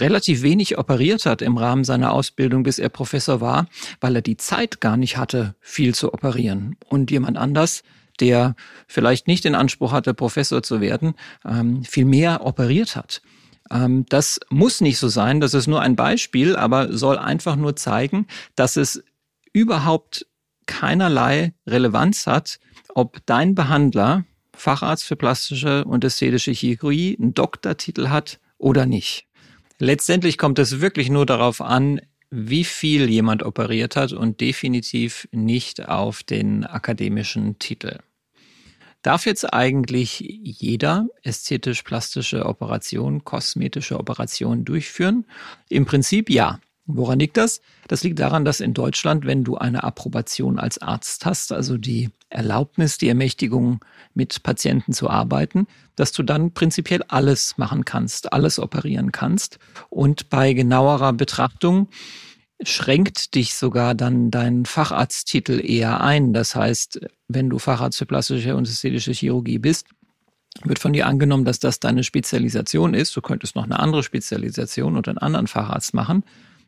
relativ 0.00 0.42
wenig 0.42 0.78
operiert 0.78 1.26
hat 1.26 1.42
im 1.42 1.56
Rahmen 1.56 1.84
seiner 1.84 2.12
Ausbildung, 2.12 2.62
bis 2.62 2.78
er 2.78 2.88
Professor 2.88 3.40
war, 3.40 3.66
weil 4.00 4.16
er 4.16 4.22
die 4.22 4.36
Zeit 4.36 4.80
gar 4.80 4.96
nicht 4.96 5.16
hatte, 5.16 5.54
viel 5.60 5.94
zu 5.94 6.12
operieren. 6.12 6.76
Und 6.88 7.10
jemand 7.10 7.36
anders, 7.36 7.82
der 8.20 8.54
vielleicht 8.86 9.26
nicht 9.26 9.44
den 9.44 9.54
Anspruch 9.54 9.92
hatte, 9.92 10.14
Professor 10.14 10.62
zu 10.62 10.80
werden, 10.80 11.14
ähm, 11.44 11.84
viel 11.84 12.04
mehr 12.04 12.46
operiert 12.46 12.96
hat. 12.96 13.22
Ähm, 13.70 14.06
das 14.08 14.40
muss 14.50 14.80
nicht 14.80 14.98
so 14.98 15.08
sein, 15.08 15.40
das 15.40 15.54
ist 15.54 15.66
nur 15.66 15.80
ein 15.80 15.96
Beispiel, 15.96 16.56
aber 16.56 16.96
soll 16.96 17.18
einfach 17.18 17.56
nur 17.56 17.76
zeigen, 17.76 18.26
dass 18.54 18.76
es 18.76 19.02
überhaupt 19.52 20.26
keinerlei 20.66 21.54
Relevanz 21.66 22.26
hat, 22.26 22.58
ob 22.94 23.24
dein 23.26 23.54
Behandler, 23.54 24.24
Facharzt 24.56 25.04
für 25.04 25.16
plastische 25.16 25.84
und 25.84 26.04
ästhetische 26.04 26.52
Chirurgie, 26.52 27.16
einen 27.20 27.34
Doktortitel 27.34 28.08
hat 28.08 28.38
oder 28.56 28.86
nicht. 28.86 29.26
Letztendlich 29.78 30.38
kommt 30.38 30.58
es 30.58 30.80
wirklich 30.80 31.10
nur 31.10 31.26
darauf 31.26 31.60
an, 31.60 32.00
wie 32.30 32.64
viel 32.64 33.08
jemand 33.08 33.42
operiert 33.42 33.96
hat 33.96 34.12
und 34.12 34.40
definitiv 34.40 35.28
nicht 35.30 35.88
auf 35.88 36.22
den 36.22 36.64
akademischen 36.64 37.58
Titel. 37.58 37.98
Darf 39.02 39.26
jetzt 39.26 39.52
eigentlich 39.52 40.20
jeder 40.20 41.06
ästhetisch-plastische 41.22 42.46
Operation, 42.46 43.22
kosmetische 43.22 43.98
Operation 44.00 44.64
durchführen? 44.64 45.26
Im 45.68 45.84
Prinzip 45.84 46.30
ja. 46.30 46.58
Woran 46.86 47.18
liegt 47.18 47.38
das? 47.38 47.62
Das 47.88 48.02
liegt 48.02 48.18
daran, 48.18 48.44
dass 48.44 48.60
in 48.60 48.74
Deutschland, 48.74 49.24
wenn 49.24 49.42
du 49.42 49.56
eine 49.56 49.84
Approbation 49.84 50.58
als 50.58 50.78
Arzt 50.78 51.24
hast, 51.24 51.50
also 51.50 51.78
die 51.78 52.10
Erlaubnis, 52.28 52.98
die 52.98 53.08
Ermächtigung, 53.08 53.80
mit 54.12 54.42
Patienten 54.42 54.92
zu 54.92 55.08
arbeiten, 55.08 55.66
dass 55.96 56.12
du 56.12 56.22
dann 56.22 56.52
prinzipiell 56.52 57.02
alles 57.08 57.56
machen 57.56 57.84
kannst, 57.84 58.32
alles 58.32 58.58
operieren 58.58 59.12
kannst. 59.12 59.58
Und 59.88 60.28
bei 60.28 60.52
genauerer 60.52 61.12
Betrachtung 61.14 61.88
schränkt 62.62 63.34
dich 63.34 63.54
sogar 63.54 63.94
dann 63.94 64.30
dein 64.30 64.66
Facharzttitel 64.66 65.60
eher 65.64 66.02
ein. 66.02 66.32
Das 66.32 66.54
heißt, 66.54 67.00
wenn 67.28 67.50
du 67.50 67.58
Facharzt 67.58 67.98
für 67.98 68.06
plastische 68.06 68.56
und 68.56 68.68
ästhetische 68.68 69.12
Chirurgie 69.12 69.58
bist, 69.58 69.86
wird 70.62 70.78
von 70.78 70.92
dir 70.92 71.06
angenommen, 71.06 71.44
dass 71.44 71.58
das 71.58 71.80
deine 71.80 72.04
Spezialisation 72.04 72.94
ist. 72.94 73.16
Du 73.16 73.20
könntest 73.20 73.56
noch 73.56 73.64
eine 73.64 73.80
andere 73.80 74.02
Spezialisation 74.02 74.96
oder 74.96 75.10
einen 75.10 75.18
anderen 75.18 75.46
Facharzt 75.46 75.94
machen. 75.94 76.24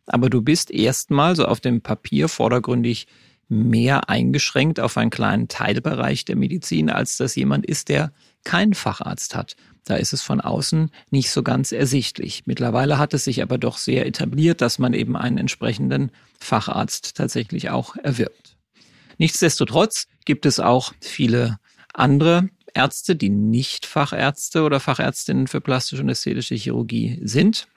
Aber 0.07 0.31
du 0.31 0.43
bist 0.43 0.71
erstmal 0.71 1.37
so 1.37 1.47
auf 1.47 1.61
dem 1.61 1.81
Papier 1.81 2.29
vordergründig 2.29 3.07
mehr 3.49 4.09
eingeschränkt 4.09 4.81
auf 4.81 4.97
einen 4.97 5.11
kleinen 5.11 5.49
Teilbereich 5.49 6.25
der 6.25 6.37
Medizin, 6.37 6.91
als 6.91 7.17
dass 7.17 7.37
jemand 7.37 7.67
ist, 7.67 7.89
der 7.89 8.13
keinen 8.45 8.75
Facharzt 8.75 9.35
hat. 9.35 9.57
Da 9.85 9.97
ist 9.97 10.13
es 10.13 10.23
von 10.23 10.41
außen 10.41 10.91
nicht 11.11 11.31
so 11.31 11.43
ganz 11.45 11.71
ersichtlich. 11.71 12.43
Mittlerweile 12.47 12.99
hat 12.99 13.15
es 13.15 13.25
sich 13.25 13.43
aber 13.43 13.57
doch 13.57 13.79
sehr 13.79 14.07
etabliert, 14.07 14.61
dass 14.61 14.79
man 14.81 14.95
eben 14.95 15.17
einen 15.17 15.39
entsprechenden 15.39 16.11
Facharzt 16.41 17.17
tatsächlich 17.17 17.71
auch 17.71 17.97
erwirbt. 17.97 18.57
Nichtsdestotrotz 19.19 20.09
gibt 20.25 20.45
es 20.45 20.59
auch 20.59 20.93
viele 21.01 21.59
andere 21.95 22.49
Ärzte, 22.75 23.17
die 23.17 23.31
nicht 23.31 23.87
Fachärzte 23.87 24.65
oder 24.65 24.81
Fachärztinnen 24.81 25.47
für 25.47 25.61
plastische 25.61 26.03
und 26.03 26.09
ästhetische 26.09 26.57
Chirurgie 26.57 27.21
sind 27.23 27.69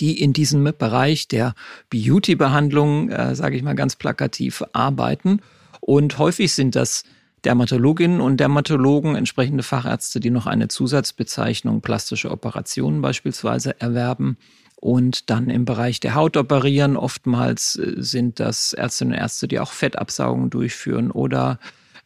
die 0.00 0.20
in 0.20 0.32
diesem 0.32 0.64
Bereich 0.64 1.28
der 1.28 1.54
Beauty-Behandlung, 1.90 3.10
äh, 3.10 3.34
sage 3.34 3.56
ich 3.56 3.62
mal 3.62 3.74
ganz 3.74 3.96
plakativ, 3.96 4.62
arbeiten. 4.72 5.40
Und 5.80 6.18
häufig 6.18 6.52
sind 6.52 6.76
das 6.76 7.04
Dermatologinnen 7.44 8.20
und 8.20 8.38
Dermatologen, 8.38 9.16
entsprechende 9.16 9.62
Fachärzte, 9.62 10.20
die 10.20 10.30
noch 10.30 10.46
eine 10.46 10.68
Zusatzbezeichnung 10.68 11.80
plastische 11.80 12.30
Operationen 12.30 13.02
beispielsweise 13.02 13.80
erwerben 13.80 14.36
und 14.76 15.30
dann 15.30 15.50
im 15.50 15.64
Bereich 15.64 16.00
der 16.00 16.14
Haut 16.14 16.36
operieren. 16.36 16.96
Oftmals 16.96 17.76
äh, 17.76 17.94
sind 17.96 18.40
das 18.40 18.72
Ärztinnen 18.72 19.14
und 19.14 19.20
Ärzte, 19.20 19.48
die 19.48 19.60
auch 19.60 19.72
Fettabsaugungen 19.72 20.50
durchführen 20.50 21.10
oder 21.10 21.58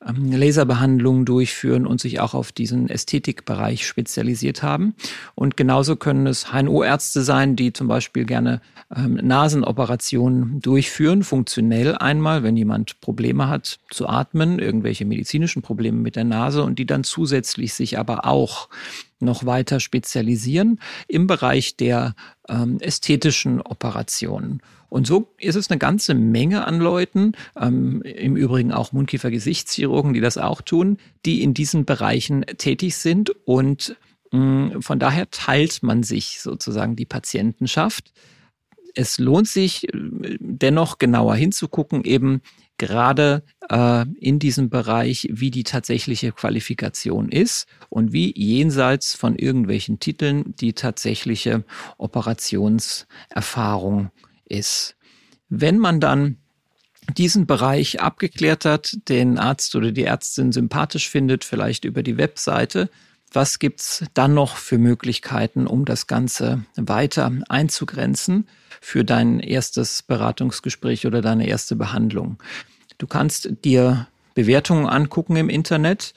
ähm, 0.06 0.30
Laserbehandlungen 0.30 1.24
durchführen 1.24 1.86
und 1.86 2.00
sich 2.00 2.20
auch 2.20 2.34
auf 2.34 2.52
diesen 2.52 2.88
Ästhetikbereich 2.88 3.86
spezialisiert 3.86 4.62
haben. 4.62 4.94
Und 5.34 5.56
genauso 5.56 5.96
können 5.96 6.26
es 6.26 6.52
HNO-Ärzte 6.52 7.22
sein, 7.22 7.56
die 7.56 7.72
zum 7.72 7.88
Beispiel 7.88 8.24
gerne 8.24 8.60
ähm, 8.94 9.14
Nasenoperationen 9.14 10.60
durchführen, 10.60 11.22
funktionell 11.22 11.96
einmal, 11.96 12.42
wenn 12.42 12.56
jemand 12.56 13.00
Probleme 13.00 13.48
hat 13.48 13.78
zu 13.90 14.06
atmen, 14.08 14.58
irgendwelche 14.58 15.04
medizinischen 15.04 15.62
Probleme 15.62 15.98
mit 15.98 16.16
der 16.16 16.24
Nase 16.24 16.62
und 16.62 16.78
die 16.78 16.86
dann 16.86 17.02
zusätzlich 17.02 17.74
sich 17.74 17.98
aber 17.98 18.26
auch 18.26 18.68
noch 19.18 19.46
weiter 19.46 19.80
spezialisieren 19.80 20.78
im 21.08 21.26
Bereich 21.26 21.76
der 21.76 22.14
ähm, 22.48 22.78
ästhetischen 22.80 23.62
Operationen. 23.62 24.60
Und 24.88 25.06
so 25.06 25.34
ist 25.38 25.56
es 25.56 25.70
eine 25.70 25.78
ganze 25.78 26.14
Menge 26.14 26.66
an 26.66 26.80
Leuten, 26.80 27.32
ähm, 27.60 28.02
im 28.02 28.36
Übrigen 28.36 28.72
auch 28.72 28.92
Mundkiefer-Gesichtschirurgen, 28.92 30.14
die 30.14 30.20
das 30.20 30.38
auch 30.38 30.60
tun, 30.60 30.98
die 31.24 31.42
in 31.42 31.54
diesen 31.54 31.84
Bereichen 31.84 32.44
tätig 32.58 32.96
sind. 32.96 33.30
Und 33.44 33.96
mh, 34.32 34.40
mm, 34.40 34.82
von 34.82 34.98
daher 34.98 35.30
teilt 35.30 35.82
man 35.82 36.02
sich 36.02 36.40
sozusagen 36.40 36.96
die 36.96 37.06
Patientenschaft. 37.06 38.12
Es 38.94 39.18
lohnt 39.18 39.48
sich 39.48 39.92
äh, 39.92 40.38
dennoch 40.40 40.98
genauer 40.98 41.36
hinzugucken, 41.36 42.04
eben 42.04 42.40
gerade 42.78 43.42
äh, 43.70 44.04
in 44.20 44.38
diesem 44.38 44.70
Bereich, 44.70 45.28
wie 45.30 45.50
die 45.50 45.64
tatsächliche 45.64 46.32
Qualifikation 46.32 47.28
ist 47.28 47.66
und 47.88 48.12
wie 48.12 48.32
jenseits 48.36 49.14
von 49.14 49.36
irgendwelchen 49.36 49.98
Titeln 49.98 50.54
die 50.56 50.74
tatsächliche 50.74 51.64
Operationserfahrung 51.98 54.10
ist. 54.48 54.96
Wenn 55.48 55.78
man 55.78 56.00
dann 56.00 56.38
diesen 57.16 57.46
Bereich 57.46 58.00
abgeklärt 58.00 58.64
hat, 58.64 58.96
den 59.08 59.38
Arzt 59.38 59.74
oder 59.76 59.92
die 59.92 60.04
Ärztin 60.04 60.52
sympathisch 60.52 61.08
findet, 61.08 61.44
vielleicht 61.44 61.84
über 61.84 62.02
die 62.02 62.18
Webseite, 62.18 62.90
was 63.32 63.58
gibt's 63.58 64.04
dann 64.14 64.34
noch 64.34 64.56
für 64.56 64.78
Möglichkeiten, 64.78 65.66
um 65.66 65.84
das 65.84 66.06
Ganze 66.06 66.64
weiter 66.76 67.30
einzugrenzen 67.48 68.48
für 68.80 69.04
dein 69.04 69.40
erstes 69.40 70.02
Beratungsgespräch 70.02 71.06
oder 71.06 71.22
deine 71.22 71.46
erste 71.46 71.76
Behandlung? 71.76 72.42
Du 72.98 73.06
kannst 73.06 73.50
dir 73.64 74.08
Bewertungen 74.34 74.86
angucken 74.86 75.36
im 75.36 75.48
Internet. 75.48 76.14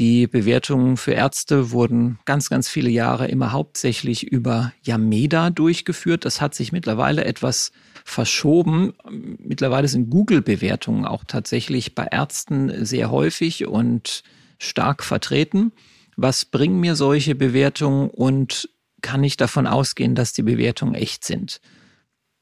Die 0.00 0.26
Bewertungen 0.26 0.96
für 0.96 1.12
Ärzte 1.12 1.72
wurden 1.72 2.18
ganz, 2.24 2.48
ganz 2.48 2.70
viele 2.70 2.88
Jahre 2.88 3.28
immer 3.28 3.52
hauptsächlich 3.52 4.26
über 4.26 4.72
Yameda 4.82 5.50
durchgeführt. 5.50 6.24
Das 6.24 6.40
hat 6.40 6.54
sich 6.54 6.72
mittlerweile 6.72 7.26
etwas 7.26 7.70
verschoben. 8.06 8.94
Mittlerweile 9.10 9.88
sind 9.88 10.08
Google-Bewertungen 10.08 11.04
auch 11.04 11.24
tatsächlich 11.24 11.94
bei 11.94 12.04
Ärzten 12.04 12.86
sehr 12.86 13.10
häufig 13.10 13.66
und 13.66 14.22
stark 14.56 15.04
vertreten. 15.04 15.70
Was 16.16 16.46
bringen 16.46 16.80
mir 16.80 16.96
solche 16.96 17.34
Bewertungen 17.34 18.08
und 18.08 18.70
kann 19.02 19.22
ich 19.22 19.36
davon 19.36 19.66
ausgehen, 19.66 20.14
dass 20.14 20.32
die 20.32 20.42
Bewertungen 20.42 20.94
echt 20.94 21.26
sind? 21.26 21.60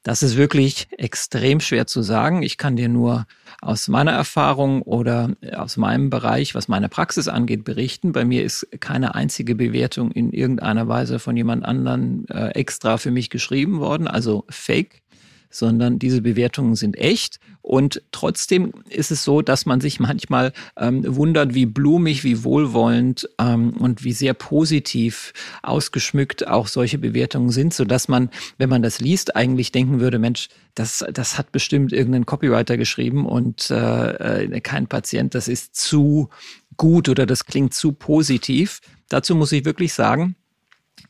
Das 0.09 0.23
ist 0.23 0.37
wirklich 0.37 0.87
extrem 0.97 1.59
schwer 1.59 1.85
zu 1.85 2.01
sagen. 2.01 2.41
Ich 2.41 2.57
kann 2.57 2.75
dir 2.75 2.89
nur 2.89 3.27
aus 3.61 3.87
meiner 3.89 4.13
Erfahrung 4.13 4.81
oder 4.81 5.35
aus 5.55 5.77
meinem 5.77 6.09
Bereich, 6.09 6.55
was 6.55 6.67
meine 6.67 6.89
Praxis 6.89 7.27
angeht, 7.27 7.63
berichten. 7.63 8.11
Bei 8.11 8.25
mir 8.25 8.43
ist 8.43 8.67
keine 8.79 9.13
einzige 9.13 9.53
Bewertung 9.53 10.09
in 10.11 10.31
irgendeiner 10.31 10.87
Weise 10.87 11.19
von 11.19 11.37
jemand 11.37 11.63
anderen 11.63 12.27
äh, 12.29 12.47
extra 12.55 12.97
für 12.97 13.11
mich 13.11 13.29
geschrieben 13.29 13.81
worden, 13.81 14.07
also 14.07 14.45
fake 14.49 15.03
sondern 15.49 15.99
diese 15.99 16.21
Bewertungen 16.21 16.75
sind 16.75 16.97
echt. 16.97 17.39
Und 17.61 18.01
trotzdem 18.11 18.71
ist 18.89 19.11
es 19.11 19.23
so, 19.23 19.41
dass 19.41 19.65
man 19.65 19.81
sich 19.81 19.99
manchmal 19.99 20.53
ähm, 20.77 21.03
wundert, 21.05 21.53
wie 21.53 21.65
blumig, 21.65 22.23
wie 22.23 22.43
wohlwollend 22.43 23.29
ähm, 23.39 23.71
und 23.73 24.03
wie 24.03 24.13
sehr 24.13 24.33
positiv 24.33 25.33
ausgeschmückt 25.61 26.47
auch 26.47 26.67
solche 26.67 26.97
Bewertungen 26.97 27.49
sind, 27.49 27.73
so 27.73 27.85
dass 27.85 28.07
man, 28.07 28.29
wenn 28.57 28.69
man 28.69 28.81
das 28.81 28.99
liest, 28.99 29.35
eigentlich 29.35 29.71
denken 29.71 29.99
würde, 29.99 30.19
Mensch, 30.19 30.49
das, 30.75 31.05
das 31.11 31.37
hat 31.37 31.51
bestimmt 31.51 31.91
irgendein 31.91 32.25
Copywriter 32.25 32.77
geschrieben 32.77 33.25
und 33.25 33.69
äh, 33.69 34.45
äh 34.45 34.61
kein 34.61 34.87
Patient, 34.87 35.35
das 35.35 35.47
ist 35.47 35.75
zu 35.75 36.29
gut 36.77 37.09
oder 37.09 37.25
das 37.25 37.45
klingt 37.45 37.73
zu 37.73 37.91
positiv. 37.91 38.81
Dazu 39.09 39.35
muss 39.35 39.51
ich 39.51 39.65
wirklich 39.65 39.93
sagen, 39.93 40.35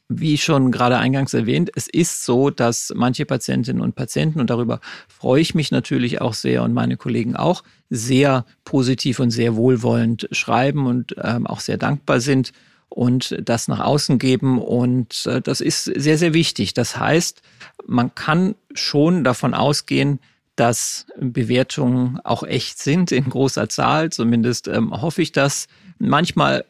wie 0.08 0.38
schon 0.38 0.72
gerade 0.72 0.98
eingangs 0.98 1.34
erwähnt, 1.34 1.70
es 1.76 1.88
ist 1.88 2.26
so, 2.26 2.50
dass 2.50 2.92
manche 2.96 3.26
Patientinnen 3.26 3.82
und 3.82 3.96
Patienten, 3.96 4.40
und 4.40 4.50
darüber 4.50 4.80
freue 5.08 5.42
ich 5.42 5.54
mich 5.56 5.72
natürlich 5.72 6.22
auch 6.22 6.34
sehr 6.34 6.64
und 6.64 6.74
meine 6.74 6.98
Kollegen 6.98 7.36
auch, 7.36 7.64
sehr 7.90 8.46
positiv 8.64 9.20
und 9.20 9.32
sehr 9.32 9.56
wohlwollend 9.56 10.28
schreiben 10.32 10.88
und 10.88 11.16
ähm, 11.22 11.46
auch 11.48 11.60
sehr 11.60 11.78
dankbar 11.78 12.20
sind 12.22 12.52
und 12.90 13.38
das 13.44 13.68
nach 13.68 13.80
außen 13.80 14.18
geben. 14.18 14.60
Und 14.60 15.26
äh, 15.28 15.42
das 15.42 15.62
ist 15.62 15.86
sehr, 15.86 16.18
sehr 16.18 16.34
wichtig. 16.34 16.74
Das 16.74 16.98
heißt, 16.98 17.42
man 17.86 18.14
kann 18.16 18.56
schon 18.74 19.24
davon 19.24 19.54
ausgehen, 19.54 20.20
dass 20.56 21.06
Bewertungen 21.18 22.20
auch 22.24 22.44
echt 22.44 22.80
sind 22.80 23.12
in 23.12 23.30
großer 23.30 23.70
Zahl. 23.70 24.10
Zumindest 24.10 24.68
ähm, 24.68 24.92
hoffe 24.92 25.22
ich 25.22 25.32
das. 25.32 25.68
Manchmal 26.00 26.66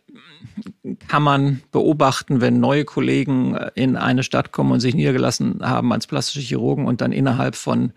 kann 1.07 1.23
man 1.23 1.61
beobachten, 1.71 2.41
wenn 2.41 2.59
neue 2.59 2.85
Kollegen 2.85 3.55
äh, 3.55 3.71
in 3.75 3.95
eine 3.95 4.23
Stadt 4.23 4.51
kommen 4.51 4.71
und 4.71 4.79
sich 4.79 4.95
niedergelassen 4.95 5.59
haben 5.61 5.91
als 5.91 6.07
plastische 6.07 6.41
Chirurgen 6.41 6.85
und 6.85 7.01
dann 7.01 7.11
innerhalb 7.11 7.55
von 7.55 7.93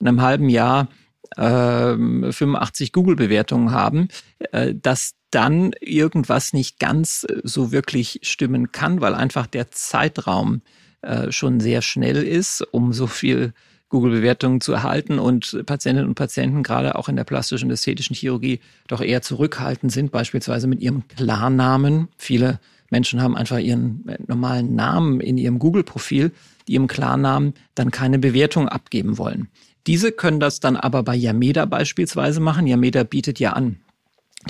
einem 0.00 0.20
halben 0.20 0.48
Jahr 0.48 0.88
äh, 1.36 1.94
85 1.94 2.92
Google-Bewertungen 2.92 3.72
haben, 3.72 4.08
äh, 4.52 4.74
dass 4.74 5.14
dann 5.30 5.72
irgendwas 5.80 6.52
nicht 6.52 6.78
ganz 6.78 7.26
äh, 7.28 7.40
so 7.42 7.72
wirklich 7.72 8.20
stimmen 8.22 8.72
kann, 8.72 9.00
weil 9.00 9.14
einfach 9.14 9.46
der 9.46 9.70
Zeitraum 9.70 10.62
äh, 11.02 11.32
schon 11.32 11.60
sehr 11.60 11.82
schnell 11.82 12.22
ist, 12.22 12.62
um 12.72 12.92
so 12.92 13.06
viel 13.06 13.52
Google-Bewertungen 13.94 14.60
zu 14.60 14.72
erhalten 14.72 15.20
und 15.20 15.62
Patientinnen 15.66 16.08
und 16.08 16.16
Patienten 16.16 16.64
gerade 16.64 16.96
auch 16.96 17.08
in 17.08 17.14
der 17.14 17.22
plastischen 17.22 17.68
und 17.68 17.74
ästhetischen 17.74 18.16
Chirurgie 18.16 18.58
doch 18.88 19.00
eher 19.00 19.22
zurückhaltend 19.22 19.92
sind, 19.92 20.10
beispielsweise 20.10 20.66
mit 20.66 20.80
ihrem 20.80 21.06
Klarnamen. 21.06 22.08
Viele 22.18 22.58
Menschen 22.90 23.22
haben 23.22 23.36
einfach 23.36 23.58
ihren 23.58 24.04
normalen 24.26 24.74
Namen 24.74 25.20
in 25.20 25.38
ihrem 25.38 25.60
Google-Profil, 25.60 26.32
ihrem 26.66 26.88
Klarnamen 26.88 27.54
dann 27.76 27.92
keine 27.92 28.18
Bewertung 28.18 28.68
abgeben 28.68 29.16
wollen. 29.16 29.46
Diese 29.86 30.10
können 30.10 30.40
das 30.40 30.58
dann 30.58 30.76
aber 30.76 31.04
bei 31.04 31.14
Yameda 31.14 31.64
beispielsweise 31.64 32.40
machen. 32.40 32.66
Yameda 32.66 33.04
bietet 33.04 33.38
ja 33.38 33.52
an, 33.52 33.76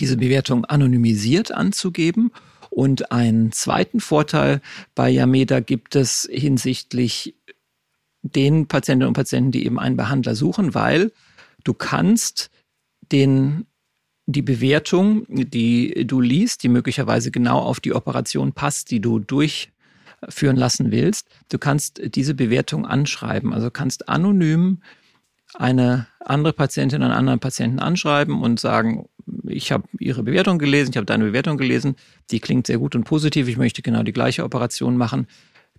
diese 0.01 0.17
Bewertung 0.17 0.65
anonymisiert 0.65 1.53
anzugeben. 1.53 2.31
Und 2.71 3.13
einen 3.13 3.53
zweiten 3.53 4.01
Vorteil 4.01 4.63
bei 4.95 5.11
Yameda 5.11 5.61
gibt 5.61 5.97
es 5.97 6.27
hinsichtlich 6.33 7.35
den 8.25 8.67
Patientinnen 8.67 9.09
und 9.09 9.15
Patienten, 9.15 9.53
die 9.53 9.67
eben 9.67 9.79
einen 9.79 9.97
Behandler 9.97 10.35
suchen, 10.35 10.75
weil 10.75 11.13
du 11.63 11.75
kannst 11.75 12.51
den 13.13 13.67
die 14.27 14.41
Bewertung, 14.41 15.27
die 15.29 16.07
du 16.07 16.19
liest, 16.23 16.63
die 16.63 16.71
möglicherweise 16.71 17.31
genau 17.31 17.59
auf 17.59 17.79
die 17.81 17.93
Operation 17.93 18.55
passt, 18.55 18.91
die 18.91 19.01
du 19.01 19.19
durchführen 19.19 20.57
lassen 20.57 20.91
willst, 20.91 21.29
du 21.51 21.59
kannst 21.59 22.01
diese 22.15 22.35
Bewertung 22.35 22.87
anschreiben. 22.87 23.53
Also 23.53 23.71
kannst 23.71 24.09
anonym 24.09 24.81
eine 25.53 26.07
andere 26.21 26.55
Patientin, 26.55 27.03
einen 27.03 27.13
anderen 27.13 27.39
Patienten 27.39 27.81
anschreiben 27.81 28.41
und 28.41 28.59
sagen, 28.59 29.07
ich 29.47 29.71
habe 29.71 29.87
Ihre 30.01 30.23
Bewertung 30.23 30.59
gelesen, 30.59 30.93
ich 30.93 30.97
habe 30.97 31.05
deine 31.05 31.25
Bewertung 31.25 31.59
gelesen, 31.59 31.97
die 32.31 32.41
klingt 32.41 32.67
sehr 32.67 32.79
gut 32.79 32.97
und 32.97 33.05
positiv, 33.05 33.47
ich 33.47 33.59
möchte 33.59 33.83
genau 33.83 34.03
die 34.03 34.15
gleiche 34.15 34.43
Operation 34.43 34.97
machen 34.97 35.27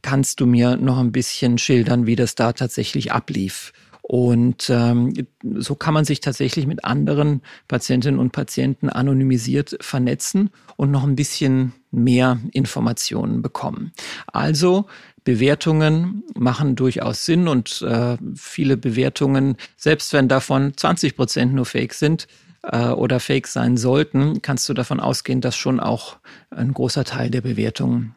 kannst 0.01 0.39
du 0.39 0.45
mir 0.45 0.77
noch 0.77 0.99
ein 0.99 1.12
bisschen 1.12 1.58
schildern, 1.58 2.05
wie 2.05 2.15
das 2.15 2.36
da 2.36 2.53
tatsächlich 2.53 3.12
ablief? 3.12 3.73
Und 4.08 4.69
ähm, 4.69 5.13
so 5.55 5.73
kann 5.73 5.95
man 5.95 6.05
sich 6.05 6.19
tatsächlich 6.19 6.67
mit 6.67 6.86
anderen 6.86 7.41
Patientinnen 7.67 8.19
und 8.19 8.34
Patienten 8.34 8.88
anonymisiert 8.88 9.77
vernetzen 9.81 10.51
und 10.77 10.91
noch 10.91 11.03
ein 11.03 11.15
bisschen 11.15 11.73
mehr 11.89 12.39
Informationen 12.51 13.41
bekommen. 13.41 13.93
Also 14.27 14.86
Bewertungen 15.23 16.23
machen 16.36 16.75
durchaus 16.75 17.25
Sinn 17.25 17.47
und 17.47 17.81
äh, 17.81 18.17
viele 18.36 18.77
Bewertungen, 18.77 19.58
selbst 19.75 20.13
wenn 20.13 20.27
davon 20.27 20.77
20 20.77 21.15
Prozent 21.15 21.55
nur 21.55 21.65
fake 21.65 21.95
sind, 21.95 22.27
äh, 22.71 22.89
oder 22.89 23.19
fake 23.19 23.47
sein 23.47 23.77
sollten, 23.77 24.41
kannst 24.41 24.67
du 24.69 24.73
davon 24.73 24.99
ausgehen, 24.99 25.41
dass 25.41 25.55
schon 25.55 25.79
auch 25.79 26.17
ein 26.49 26.73
großer 26.73 27.03
Teil 27.03 27.29
der 27.29 27.41
Bewertungen 27.41 28.15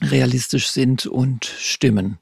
realistisch 0.00 0.68
sind 0.68 1.06
und 1.06 1.44
stimmen. 1.44 2.18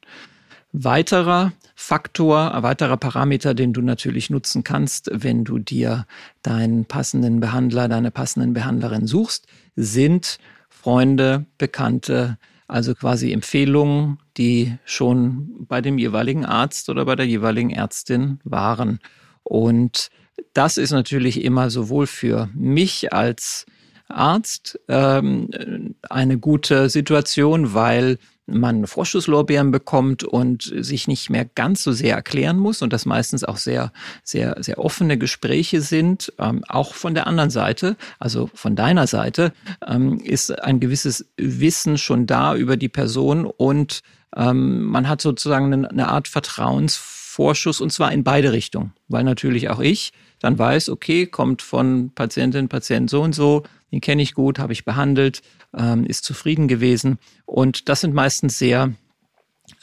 Weiterer 0.72 1.52
Faktor, 1.74 2.62
weiterer 2.62 2.96
Parameter, 2.96 3.54
den 3.54 3.72
du 3.72 3.82
natürlich 3.82 4.30
nutzen 4.30 4.64
kannst, 4.64 5.10
wenn 5.12 5.44
du 5.44 5.58
dir 5.58 6.06
deinen 6.42 6.86
passenden 6.86 7.40
Behandler, 7.40 7.88
deine 7.88 8.10
passenden 8.10 8.54
Behandlerin 8.54 9.06
suchst, 9.06 9.46
sind 9.76 10.38
Freunde, 10.68 11.46
Bekannte, 11.58 12.38
also 12.68 12.94
quasi 12.94 13.32
Empfehlungen, 13.32 14.18
die 14.36 14.76
schon 14.84 15.66
bei 15.66 15.80
dem 15.80 15.98
jeweiligen 15.98 16.44
Arzt 16.44 16.88
oder 16.88 17.04
bei 17.04 17.14
der 17.14 17.26
jeweiligen 17.26 17.70
Ärztin 17.70 18.40
waren. 18.44 18.98
Und 19.42 20.08
das 20.52 20.76
ist 20.76 20.90
natürlich 20.90 21.44
immer 21.44 21.70
sowohl 21.70 22.06
für 22.06 22.48
mich 22.54 23.12
als 23.12 23.66
Arzt 24.08 24.78
ähm, 24.88 25.94
eine 26.08 26.38
gute 26.38 26.88
Situation, 26.88 27.74
weil 27.74 28.18
man 28.46 28.86
Vorschusslorbeeren 28.86 29.72
bekommt 29.72 30.22
und 30.22 30.62
sich 30.62 31.08
nicht 31.08 31.30
mehr 31.30 31.44
ganz 31.44 31.82
so 31.82 31.92
sehr 31.92 32.14
erklären 32.14 32.58
muss 32.58 32.80
und 32.80 32.92
das 32.92 33.04
meistens 33.04 33.42
auch 33.44 33.56
sehr, 33.56 33.92
sehr, 34.22 34.56
sehr 34.60 34.78
offene 34.78 35.18
Gespräche 35.18 35.80
sind. 35.80 36.32
Ähm, 36.38 36.62
auch 36.68 36.94
von 36.94 37.14
der 37.14 37.26
anderen 37.26 37.50
Seite, 37.50 37.96
also 38.18 38.48
von 38.54 38.76
deiner 38.76 39.06
Seite, 39.06 39.52
ähm, 39.86 40.20
ist 40.20 40.62
ein 40.62 40.78
gewisses 40.80 41.26
Wissen 41.36 41.98
schon 41.98 42.26
da 42.26 42.54
über 42.54 42.76
die 42.76 42.88
Person 42.88 43.46
und 43.46 44.02
ähm, 44.36 44.84
man 44.84 45.08
hat 45.08 45.20
sozusagen 45.20 45.72
eine, 45.72 45.90
eine 45.90 46.08
Art 46.08 46.28
Vertrauensvorschuss 46.28 47.80
und 47.80 47.92
zwar 47.92 48.12
in 48.12 48.22
beide 48.22 48.52
Richtungen, 48.52 48.92
weil 49.08 49.24
natürlich 49.24 49.70
auch 49.70 49.80
ich 49.80 50.12
dann 50.40 50.58
weiß, 50.58 50.90
okay, 50.90 51.26
kommt 51.26 51.62
von 51.62 52.10
Patientin, 52.14 52.68
Patient 52.68 53.08
so 53.08 53.22
und 53.22 53.34
so, 53.34 53.62
den 53.92 54.00
kenne 54.00 54.22
ich 54.22 54.34
gut, 54.34 54.58
habe 54.58 54.72
ich 54.72 54.84
behandelt, 54.84 55.42
ähm, 55.76 56.04
ist 56.04 56.24
zufrieden 56.24 56.68
gewesen. 56.68 57.18
Und 57.44 57.88
das 57.88 58.00
sind 58.00 58.14
meistens 58.14 58.58
sehr, 58.58 58.92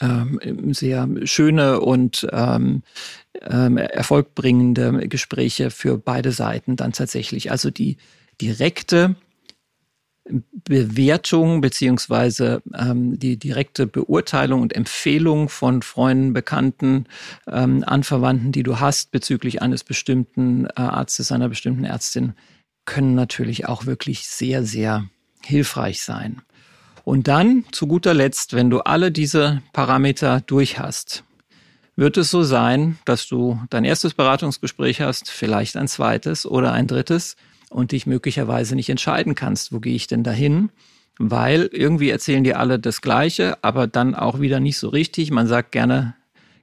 ähm, 0.01 0.39
sehr 0.73 1.07
schöne 1.23 1.79
und 1.79 2.27
ähm, 2.31 2.83
ähm, 3.41 3.77
erfolgbringende 3.77 5.07
Gespräche 5.07 5.71
für 5.71 5.97
beide 5.97 6.31
Seiten 6.31 6.75
dann 6.75 6.91
tatsächlich. 6.91 7.51
Also 7.51 7.69
die 7.69 7.97
direkte 8.41 9.15
Bewertung 10.25 11.59
beziehungsweise 11.59 12.61
ähm, 12.73 13.19
die 13.19 13.37
direkte 13.37 13.85
Beurteilung 13.85 14.61
und 14.61 14.73
Empfehlung 14.73 15.49
von 15.49 15.81
Freunden, 15.81 16.31
Bekannten, 16.31 17.05
ähm, 17.47 17.83
Anverwandten, 17.85 18.53
die 18.53 18.63
du 18.63 18.79
hast 18.79 19.11
bezüglich 19.11 19.61
eines 19.61 19.83
bestimmten 19.83 20.65
äh, 20.65 20.71
Arztes, 20.75 21.31
einer 21.31 21.49
bestimmten 21.49 21.83
Ärztin, 21.83 22.33
können 22.85 23.15
natürlich 23.15 23.67
auch 23.67 23.85
wirklich 23.85 24.27
sehr, 24.27 24.63
sehr 24.63 25.07
hilfreich 25.43 26.01
sein. 26.01 26.41
Und 27.03 27.27
dann 27.27 27.65
zu 27.71 27.87
guter 27.87 28.13
Letzt, 28.13 28.53
wenn 28.53 28.69
du 28.69 28.79
alle 28.79 29.11
diese 29.11 29.61
Parameter 29.73 30.41
durch 30.41 30.79
hast, 30.79 31.23
wird 31.95 32.17
es 32.17 32.31
so 32.31 32.43
sein, 32.43 32.97
dass 33.05 33.27
du 33.27 33.59
dein 33.69 33.83
erstes 33.83 34.13
Beratungsgespräch 34.13 35.01
hast, 35.01 35.29
vielleicht 35.29 35.77
ein 35.77 35.87
zweites 35.87 36.45
oder 36.45 36.71
ein 36.71 36.87
drittes 36.87 37.35
und 37.69 37.91
dich 37.91 38.05
möglicherweise 38.05 38.75
nicht 38.75 38.89
entscheiden 38.89 39.35
kannst, 39.35 39.73
wo 39.73 39.79
gehe 39.79 39.95
ich 39.95 40.07
denn 40.07 40.23
dahin? 40.23 40.69
Weil 41.19 41.69
irgendwie 41.71 42.09
erzählen 42.09 42.43
dir 42.43 42.59
alle 42.59 42.79
das 42.79 43.01
Gleiche, 43.01 43.57
aber 43.63 43.85
dann 43.85 44.15
auch 44.15 44.39
wieder 44.39 44.59
nicht 44.59 44.77
so 44.77 44.89
richtig. 44.89 45.29
Man 45.29 45.45
sagt 45.45 45.71
gerne, 45.71 46.15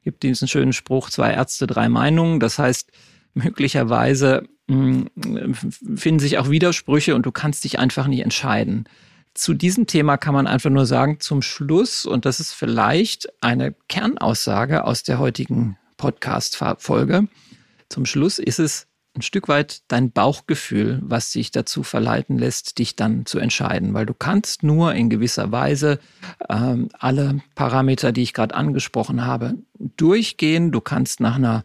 gibt 0.03 0.23
diesen 0.23 0.49
schönen 0.49 0.73
Spruch, 0.73 1.11
zwei 1.11 1.33
Ärzte, 1.33 1.67
drei 1.67 1.89
Meinungen. 1.89 2.41
Das 2.41 2.59
heißt, 2.59 2.91
möglicherweise 3.35 4.45
hm, 4.69 5.09
finden 5.97 6.21
sich 6.21 6.39
auch 6.39 6.51
Widersprüche 6.51 7.15
und 7.15 7.27
du 7.27 7.33
kannst 7.33 7.65
dich 7.65 7.79
einfach 7.79 8.07
nicht 8.07 8.21
entscheiden. 8.21 8.85
Zu 9.35 9.55
diesem 9.55 9.87
Thema 9.87 10.17
kann 10.17 10.35
man 10.35 10.47
einfach 10.47 10.71
nur 10.71 10.87
sagen, 10.87 11.21
zum 11.21 11.43
Schluss, 11.43 12.05
und 12.05 12.25
das 12.25 12.41
ist 12.41 12.53
vielleicht 12.53 13.29
eine 13.43 13.75
Kernaussage 13.89 14.85
aus 14.85 15.03
der 15.03 15.19
heutigen 15.19 15.77
Podcast-Folge, 15.97 17.29
zum 17.89 18.07
Schluss 18.07 18.39
ist 18.39 18.59
es 18.59 18.87
ein 19.15 19.23
Stück 19.23 19.49
weit 19.49 19.83
dein 19.89 20.13
Bauchgefühl, 20.13 21.01
was 21.03 21.33
dich 21.33 21.51
dazu 21.51 21.83
verleiten 21.83 22.39
lässt, 22.39 22.79
dich 22.79 22.95
dann 22.95 23.27
zu 23.27 23.39
entscheiden, 23.39 23.93
weil 23.93 24.07
du 24.07 24.15
kannst 24.15 24.63
nur 24.63 24.95
in 24.95 25.11
gewisser 25.11 25.51
Weise 25.51 25.99
ähm, 26.49 26.89
alle 26.99 27.41
Parameter, 27.57 28.13
die 28.13 28.23
ich 28.23 28.35
gerade 28.35 28.55
angesprochen 28.55 29.27
habe, 29.27 29.55
durchgehen. 29.97 30.71
Du 30.71 30.81
kannst 30.81 31.21
nach 31.21 31.37
einer 31.37 31.65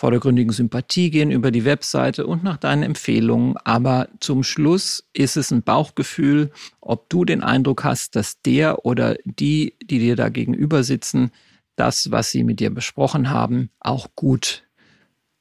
vordergründigen 0.00 0.50
Sympathie 0.50 1.10
gehen 1.10 1.30
über 1.30 1.50
die 1.50 1.66
Webseite 1.66 2.26
und 2.26 2.42
nach 2.42 2.56
deinen 2.56 2.82
Empfehlungen. 2.82 3.58
Aber 3.64 4.08
zum 4.18 4.44
Schluss 4.44 5.04
ist 5.12 5.36
es 5.36 5.50
ein 5.50 5.62
Bauchgefühl, 5.62 6.52
ob 6.80 7.10
du 7.10 7.26
den 7.26 7.42
Eindruck 7.42 7.84
hast, 7.84 8.16
dass 8.16 8.40
der 8.40 8.86
oder 8.86 9.16
die, 9.26 9.74
die 9.84 9.98
dir 9.98 10.16
da 10.16 10.30
gegenüber 10.30 10.84
sitzen, 10.84 11.32
das, 11.76 12.10
was 12.10 12.30
sie 12.30 12.44
mit 12.44 12.60
dir 12.60 12.70
besprochen 12.70 13.28
haben, 13.28 13.68
auch 13.78 14.08
gut 14.16 14.64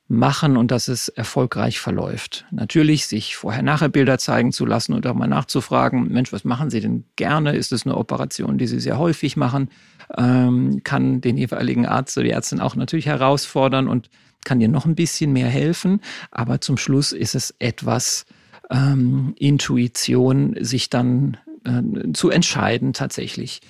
machen 0.10 0.58
und 0.58 0.72
dass 0.72 0.90
es 0.90 1.08
erfolgreich 1.08 1.80
verläuft. 1.80 2.46
Natürlich 2.52 3.06
sich 3.06 3.38
vorher-nachher 3.38 3.88
Bilder 3.88 4.18
zeigen 4.18 4.52
zu 4.52 4.66
lassen 4.66 4.92
und 4.92 5.08
auch 5.08 5.14
mal 5.14 5.28
nachzufragen, 5.28 6.12
Mensch, 6.12 6.34
was 6.34 6.44
machen 6.44 6.70
Sie 6.70 6.82
denn 6.82 7.06
gerne? 7.16 7.56
Ist 7.56 7.72
es 7.72 7.86
eine 7.86 7.96
Operation, 7.96 8.58
die 8.58 8.68
Sie 8.68 8.82
sehr 8.82 8.98
häufig 8.98 9.38
machen? 9.38 9.70
Ähm, 10.18 10.82
kann 10.84 11.22
den 11.22 11.38
jeweiligen 11.38 11.86
Arzt 11.86 12.18
oder 12.18 12.26
die 12.26 12.32
Ärztin 12.32 12.60
auch 12.60 12.76
natürlich 12.76 13.06
herausfordern 13.06 13.88
und 13.88 14.10
kann 14.44 14.60
dir 14.60 14.70
noch 14.70 14.86
ein 14.86 14.96
bisschen 14.96 15.34
mehr 15.34 15.48
helfen. 15.48 16.02
Aber 16.32 16.62
zum 16.62 16.78
Schluss 16.78 17.12
ist 17.12 17.36
es 17.36 17.54
etwas 17.60 18.26
ähm, 18.72 19.34
Intuition, 19.38 20.56
sich 20.60 20.90
dann 20.90 21.38
äh, 21.66 22.12
zu 22.14 22.30
entscheiden 22.30 22.94
tatsächlich. 22.94 23.62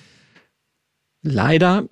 Leider 1.22 1.86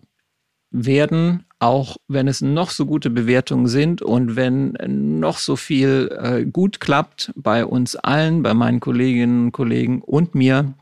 werden, 0.71 1.45
auch 1.59 1.97
wenn 2.09 2.29
es 2.29 2.41
noch 2.41 2.71
so 2.71 2.87
gute 2.87 3.11
Bewertungen 3.11 3.69
sind 3.69 4.03
und 4.03 4.37
wenn 4.37 4.77
noch 5.19 5.39
so 5.39 5.57
viel 5.57 6.11
äh, 6.21 6.45
gut 6.45 6.81
klappt 6.81 7.33
bei 7.35 7.65
uns 7.65 7.97
allen, 7.97 8.43
bei 8.43 8.55
meinen 8.55 8.81
Kolleginnen 8.81 9.47
und 9.47 9.53
Kollegen 9.53 10.03
und 10.03 10.35
mir, 10.35 10.75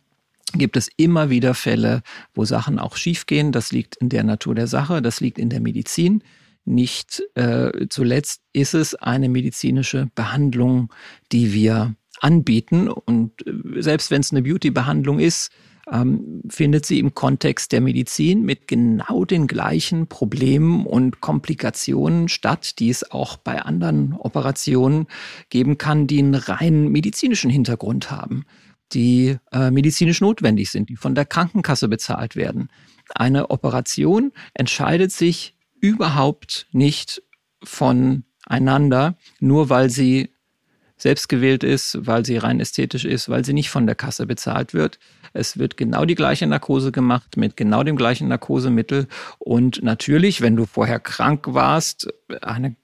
gibt 0.52 0.76
es 0.76 0.88
immer 0.96 1.30
wieder 1.30 1.54
Fälle, 1.54 2.02
wo 2.34 2.44
Sachen 2.44 2.78
auch 2.78 2.96
schiefgehen. 2.96 3.52
Das 3.52 3.72
liegt 3.72 3.96
in 3.96 4.08
der 4.08 4.24
Natur 4.24 4.54
der 4.54 4.66
Sache, 4.66 5.02
das 5.02 5.20
liegt 5.20 5.38
in 5.38 5.50
der 5.50 5.60
Medizin. 5.60 6.22
Nicht 6.66 7.22
äh, 7.34 7.86
zuletzt 7.88 8.42
ist 8.52 8.74
es 8.74 8.94
eine 8.94 9.28
medizinische 9.28 10.08
Behandlung, 10.14 10.92
die 11.32 11.52
wir 11.54 11.94
anbieten. 12.20 12.88
Und 12.88 13.46
äh, 13.46 13.80
selbst 13.80 14.10
wenn 14.10 14.20
es 14.20 14.32
eine 14.32 14.42
Beauty-Behandlung 14.42 15.20
ist, 15.20 15.52
ähm, 15.90 16.42
findet 16.48 16.84
sie 16.84 16.98
im 16.98 17.14
Kontext 17.14 17.70
der 17.70 17.80
Medizin 17.80 18.42
mit 18.42 18.66
genau 18.66 19.24
den 19.24 19.46
gleichen 19.46 20.08
Problemen 20.08 20.84
und 20.84 21.20
Komplikationen 21.20 22.28
statt, 22.28 22.80
die 22.80 22.90
es 22.90 23.10
auch 23.10 23.36
bei 23.36 23.62
anderen 23.62 24.14
Operationen 24.14 25.06
geben 25.48 25.78
kann, 25.78 26.08
die 26.08 26.18
einen 26.18 26.34
rein 26.34 26.88
medizinischen 26.88 27.50
Hintergrund 27.50 28.10
haben, 28.10 28.44
die 28.92 29.36
äh, 29.52 29.70
medizinisch 29.70 30.20
notwendig 30.20 30.70
sind, 30.70 30.88
die 30.88 30.96
von 30.96 31.14
der 31.14 31.24
Krankenkasse 31.24 31.86
bezahlt 31.86 32.34
werden. 32.34 32.68
Eine 33.14 33.50
Operation 33.50 34.32
entscheidet 34.54 35.12
sich 35.12 35.55
überhaupt 35.86 36.66
nicht 36.72 37.22
voneinander, 37.62 39.14
nur 39.40 39.70
weil 39.70 39.88
sie 39.88 40.30
selbstgewählt 40.96 41.62
ist, 41.62 41.98
weil 42.06 42.24
sie 42.24 42.38
rein 42.38 42.58
ästhetisch 42.58 43.04
ist, 43.04 43.28
weil 43.28 43.44
sie 43.44 43.52
nicht 43.52 43.70
von 43.70 43.86
der 43.86 43.94
Kasse 43.94 44.26
bezahlt 44.26 44.72
wird. 44.72 44.98
Es 45.32 45.58
wird 45.58 45.76
genau 45.76 46.06
die 46.06 46.14
gleiche 46.14 46.46
Narkose 46.46 46.90
gemacht 46.90 47.36
mit 47.36 47.56
genau 47.56 47.82
dem 47.82 47.96
gleichen 47.96 48.28
Narkosemittel. 48.28 49.06
Und 49.38 49.82
natürlich, 49.82 50.40
wenn 50.40 50.56
du 50.56 50.64
vorher 50.64 50.98
krank 50.98 51.48
warst, 51.48 52.08
eine 52.40 52.74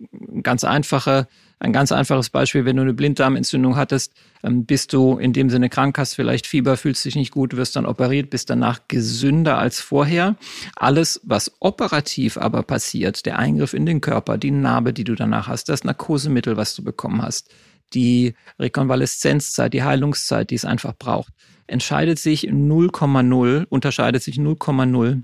ganz 0.42 0.62
einfache 0.62 1.26
ein 1.62 1.72
ganz 1.72 1.92
einfaches 1.92 2.28
Beispiel, 2.28 2.64
wenn 2.64 2.76
du 2.76 2.82
eine 2.82 2.92
Blinddarmentzündung 2.92 3.76
hattest, 3.76 4.14
ähm, 4.42 4.66
bist 4.66 4.92
du 4.92 5.18
in 5.18 5.32
dem 5.32 5.48
Sinne 5.48 5.68
krank, 5.68 5.96
hast 5.96 6.14
vielleicht 6.14 6.48
Fieber, 6.48 6.76
fühlst 6.76 7.04
dich 7.04 7.14
nicht 7.14 7.30
gut, 7.30 7.56
wirst 7.56 7.76
dann 7.76 7.86
operiert, 7.86 8.30
bist 8.30 8.50
danach 8.50 8.80
gesünder 8.88 9.58
als 9.58 9.80
vorher. 9.80 10.34
Alles, 10.74 11.20
was 11.22 11.52
operativ 11.60 12.36
aber 12.36 12.64
passiert, 12.64 13.26
der 13.26 13.38
Eingriff 13.38 13.74
in 13.74 13.86
den 13.86 14.00
Körper, 14.00 14.38
die 14.38 14.50
Narbe, 14.50 14.92
die 14.92 15.04
du 15.04 15.14
danach 15.14 15.46
hast, 15.46 15.68
das 15.68 15.84
Narkosemittel, 15.84 16.56
was 16.56 16.74
du 16.74 16.82
bekommen 16.82 17.22
hast, 17.22 17.48
die 17.94 18.34
Rekonvaleszenzzeit, 18.58 19.72
die 19.72 19.84
Heilungszeit, 19.84 20.50
die 20.50 20.56
es 20.56 20.64
einfach 20.64 20.94
braucht, 20.98 21.32
entscheidet 21.68 22.18
sich 22.18 22.48
0,0, 22.48 23.66
unterscheidet 23.68 24.24
sich 24.24 24.36
0,0 24.36 25.22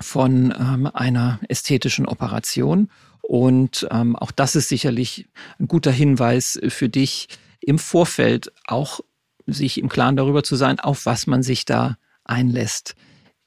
von 0.00 0.54
ähm, 0.56 0.90
einer 0.92 1.40
ästhetischen 1.48 2.06
Operation. 2.06 2.88
Und 3.26 3.88
ähm, 3.90 4.14
auch 4.14 4.30
das 4.30 4.54
ist 4.54 4.68
sicherlich 4.68 5.26
ein 5.58 5.66
guter 5.66 5.90
Hinweis 5.90 6.60
für 6.68 6.88
dich, 6.88 7.28
im 7.60 7.80
Vorfeld 7.80 8.52
auch 8.66 9.00
sich 9.46 9.78
im 9.78 9.88
Klaren 9.88 10.14
darüber 10.14 10.44
zu 10.44 10.54
sein, 10.54 10.78
auf 10.78 11.06
was 11.06 11.26
man 11.26 11.42
sich 11.42 11.64
da 11.64 11.98
einlässt. 12.24 12.94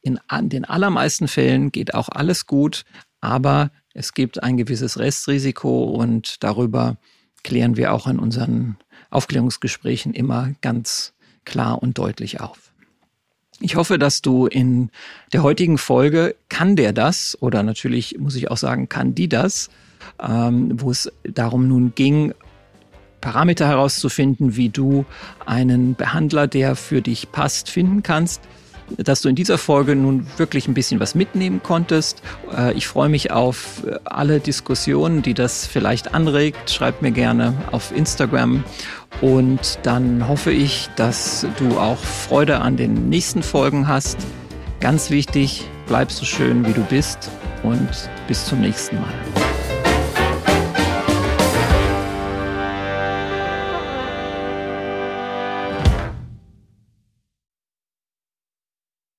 In 0.02 0.20
den 0.44 0.65
allermeisten 0.65 1.30
Fällen 1.30 1.72
geht 1.72 1.94
auch 1.94 2.10
alles 2.10 2.46
gut, 2.46 2.84
aber 3.22 3.72
es 3.94 4.13
gibt 4.13 4.44
ein 4.44 4.58
gewisses 4.58 5.00
Restrisiko 5.00 5.86
und 5.86 6.44
darüber 6.44 6.98
klären 7.44 7.78
wir 7.78 7.94
auch 7.94 8.08
in 8.08 8.20
unseren 8.20 8.78
Aufklärungsgesprächen 9.12 10.13
immer 10.13 10.52
ganz 10.60 11.13
klar 11.46 11.82
und 11.82 11.98
deutlich 11.98 12.42
auf. 12.42 12.68
Ich 13.62 13.76
hoffe, 13.76 14.00
dass 14.00 14.22
du 14.22 14.48
in 14.48 14.89
der 15.34 15.43
heutigen 15.43 15.78
Folge 15.78 16.36
kann 16.48 16.76
der 16.76 16.93
das? 16.93 17.38
Oder 17.41 17.63
natürlich 17.63 18.17
muss 18.17 18.36
ich 18.36 18.50
auch 18.50 18.58
sagen, 18.58 18.88
kann 18.88 19.15
die 19.15 19.28
das, 19.28 19.69
ähm, 20.22 20.80
wo 20.82 20.91
es 20.91 21.12
darum 21.24 21.67
nun 21.67 21.93
ging, 21.93 22.34
Parameter 23.19 23.67
herauszufinden, 23.67 24.56
wie 24.56 24.69
du 24.69 25.06
einen 25.45 25.95
Behandler, 25.95 26.48
der 26.48 26.78
für 26.78 27.02
dich 27.02 27.34
passt, 27.34 27.69
finden 27.69 28.02
kannst 28.02 28.41
dass 28.97 29.21
du 29.21 29.30
in 29.30 29.36
dieser 29.36 29.58
Folge 29.58 29.95
nun 29.95 30.28
wirklich 30.38 30.67
ein 30.67 30.73
bisschen 30.73 30.99
was 30.99 31.15
mitnehmen 31.15 31.62
konntest. 31.63 32.21
Äh, 32.56 32.73
ich 32.73 32.88
freue 32.88 33.10
mich 33.10 33.32
auf 33.32 33.84
äh, 33.86 33.99
alle 34.06 34.39
Diskussionen, 34.39 35.21
die 35.21 35.34
das 35.34 35.65
vielleicht 35.65 36.13
anregt. 36.13 36.69
Schreib 36.69 37.02
mir 37.02 37.12
gerne 37.12 37.54
auf 37.71 37.95
Instagram. 37.95 38.63
Und 39.21 39.80
dann 39.84 40.28
hoffe 40.28 40.52
ich, 40.52 40.89
dass 40.95 41.45
du 41.58 41.78
auch 41.78 41.97
Freude 41.97 42.60
an 42.60 42.78
den 42.78 43.10
nächsten 43.10 43.43
Folgen 43.43 43.88
hast. 43.88 44.17
Ganz 44.80 45.10
wichtig, 45.10 45.67
bleib 45.88 46.12
so 46.12 46.25
schön, 46.25 46.65
wie 46.65 46.73
du 46.73 46.84
bist 46.84 47.30
und 47.63 47.89
bis 48.28 48.45
zum 48.45 48.62
nächsten 48.62 48.95
Mal. 48.95 49.59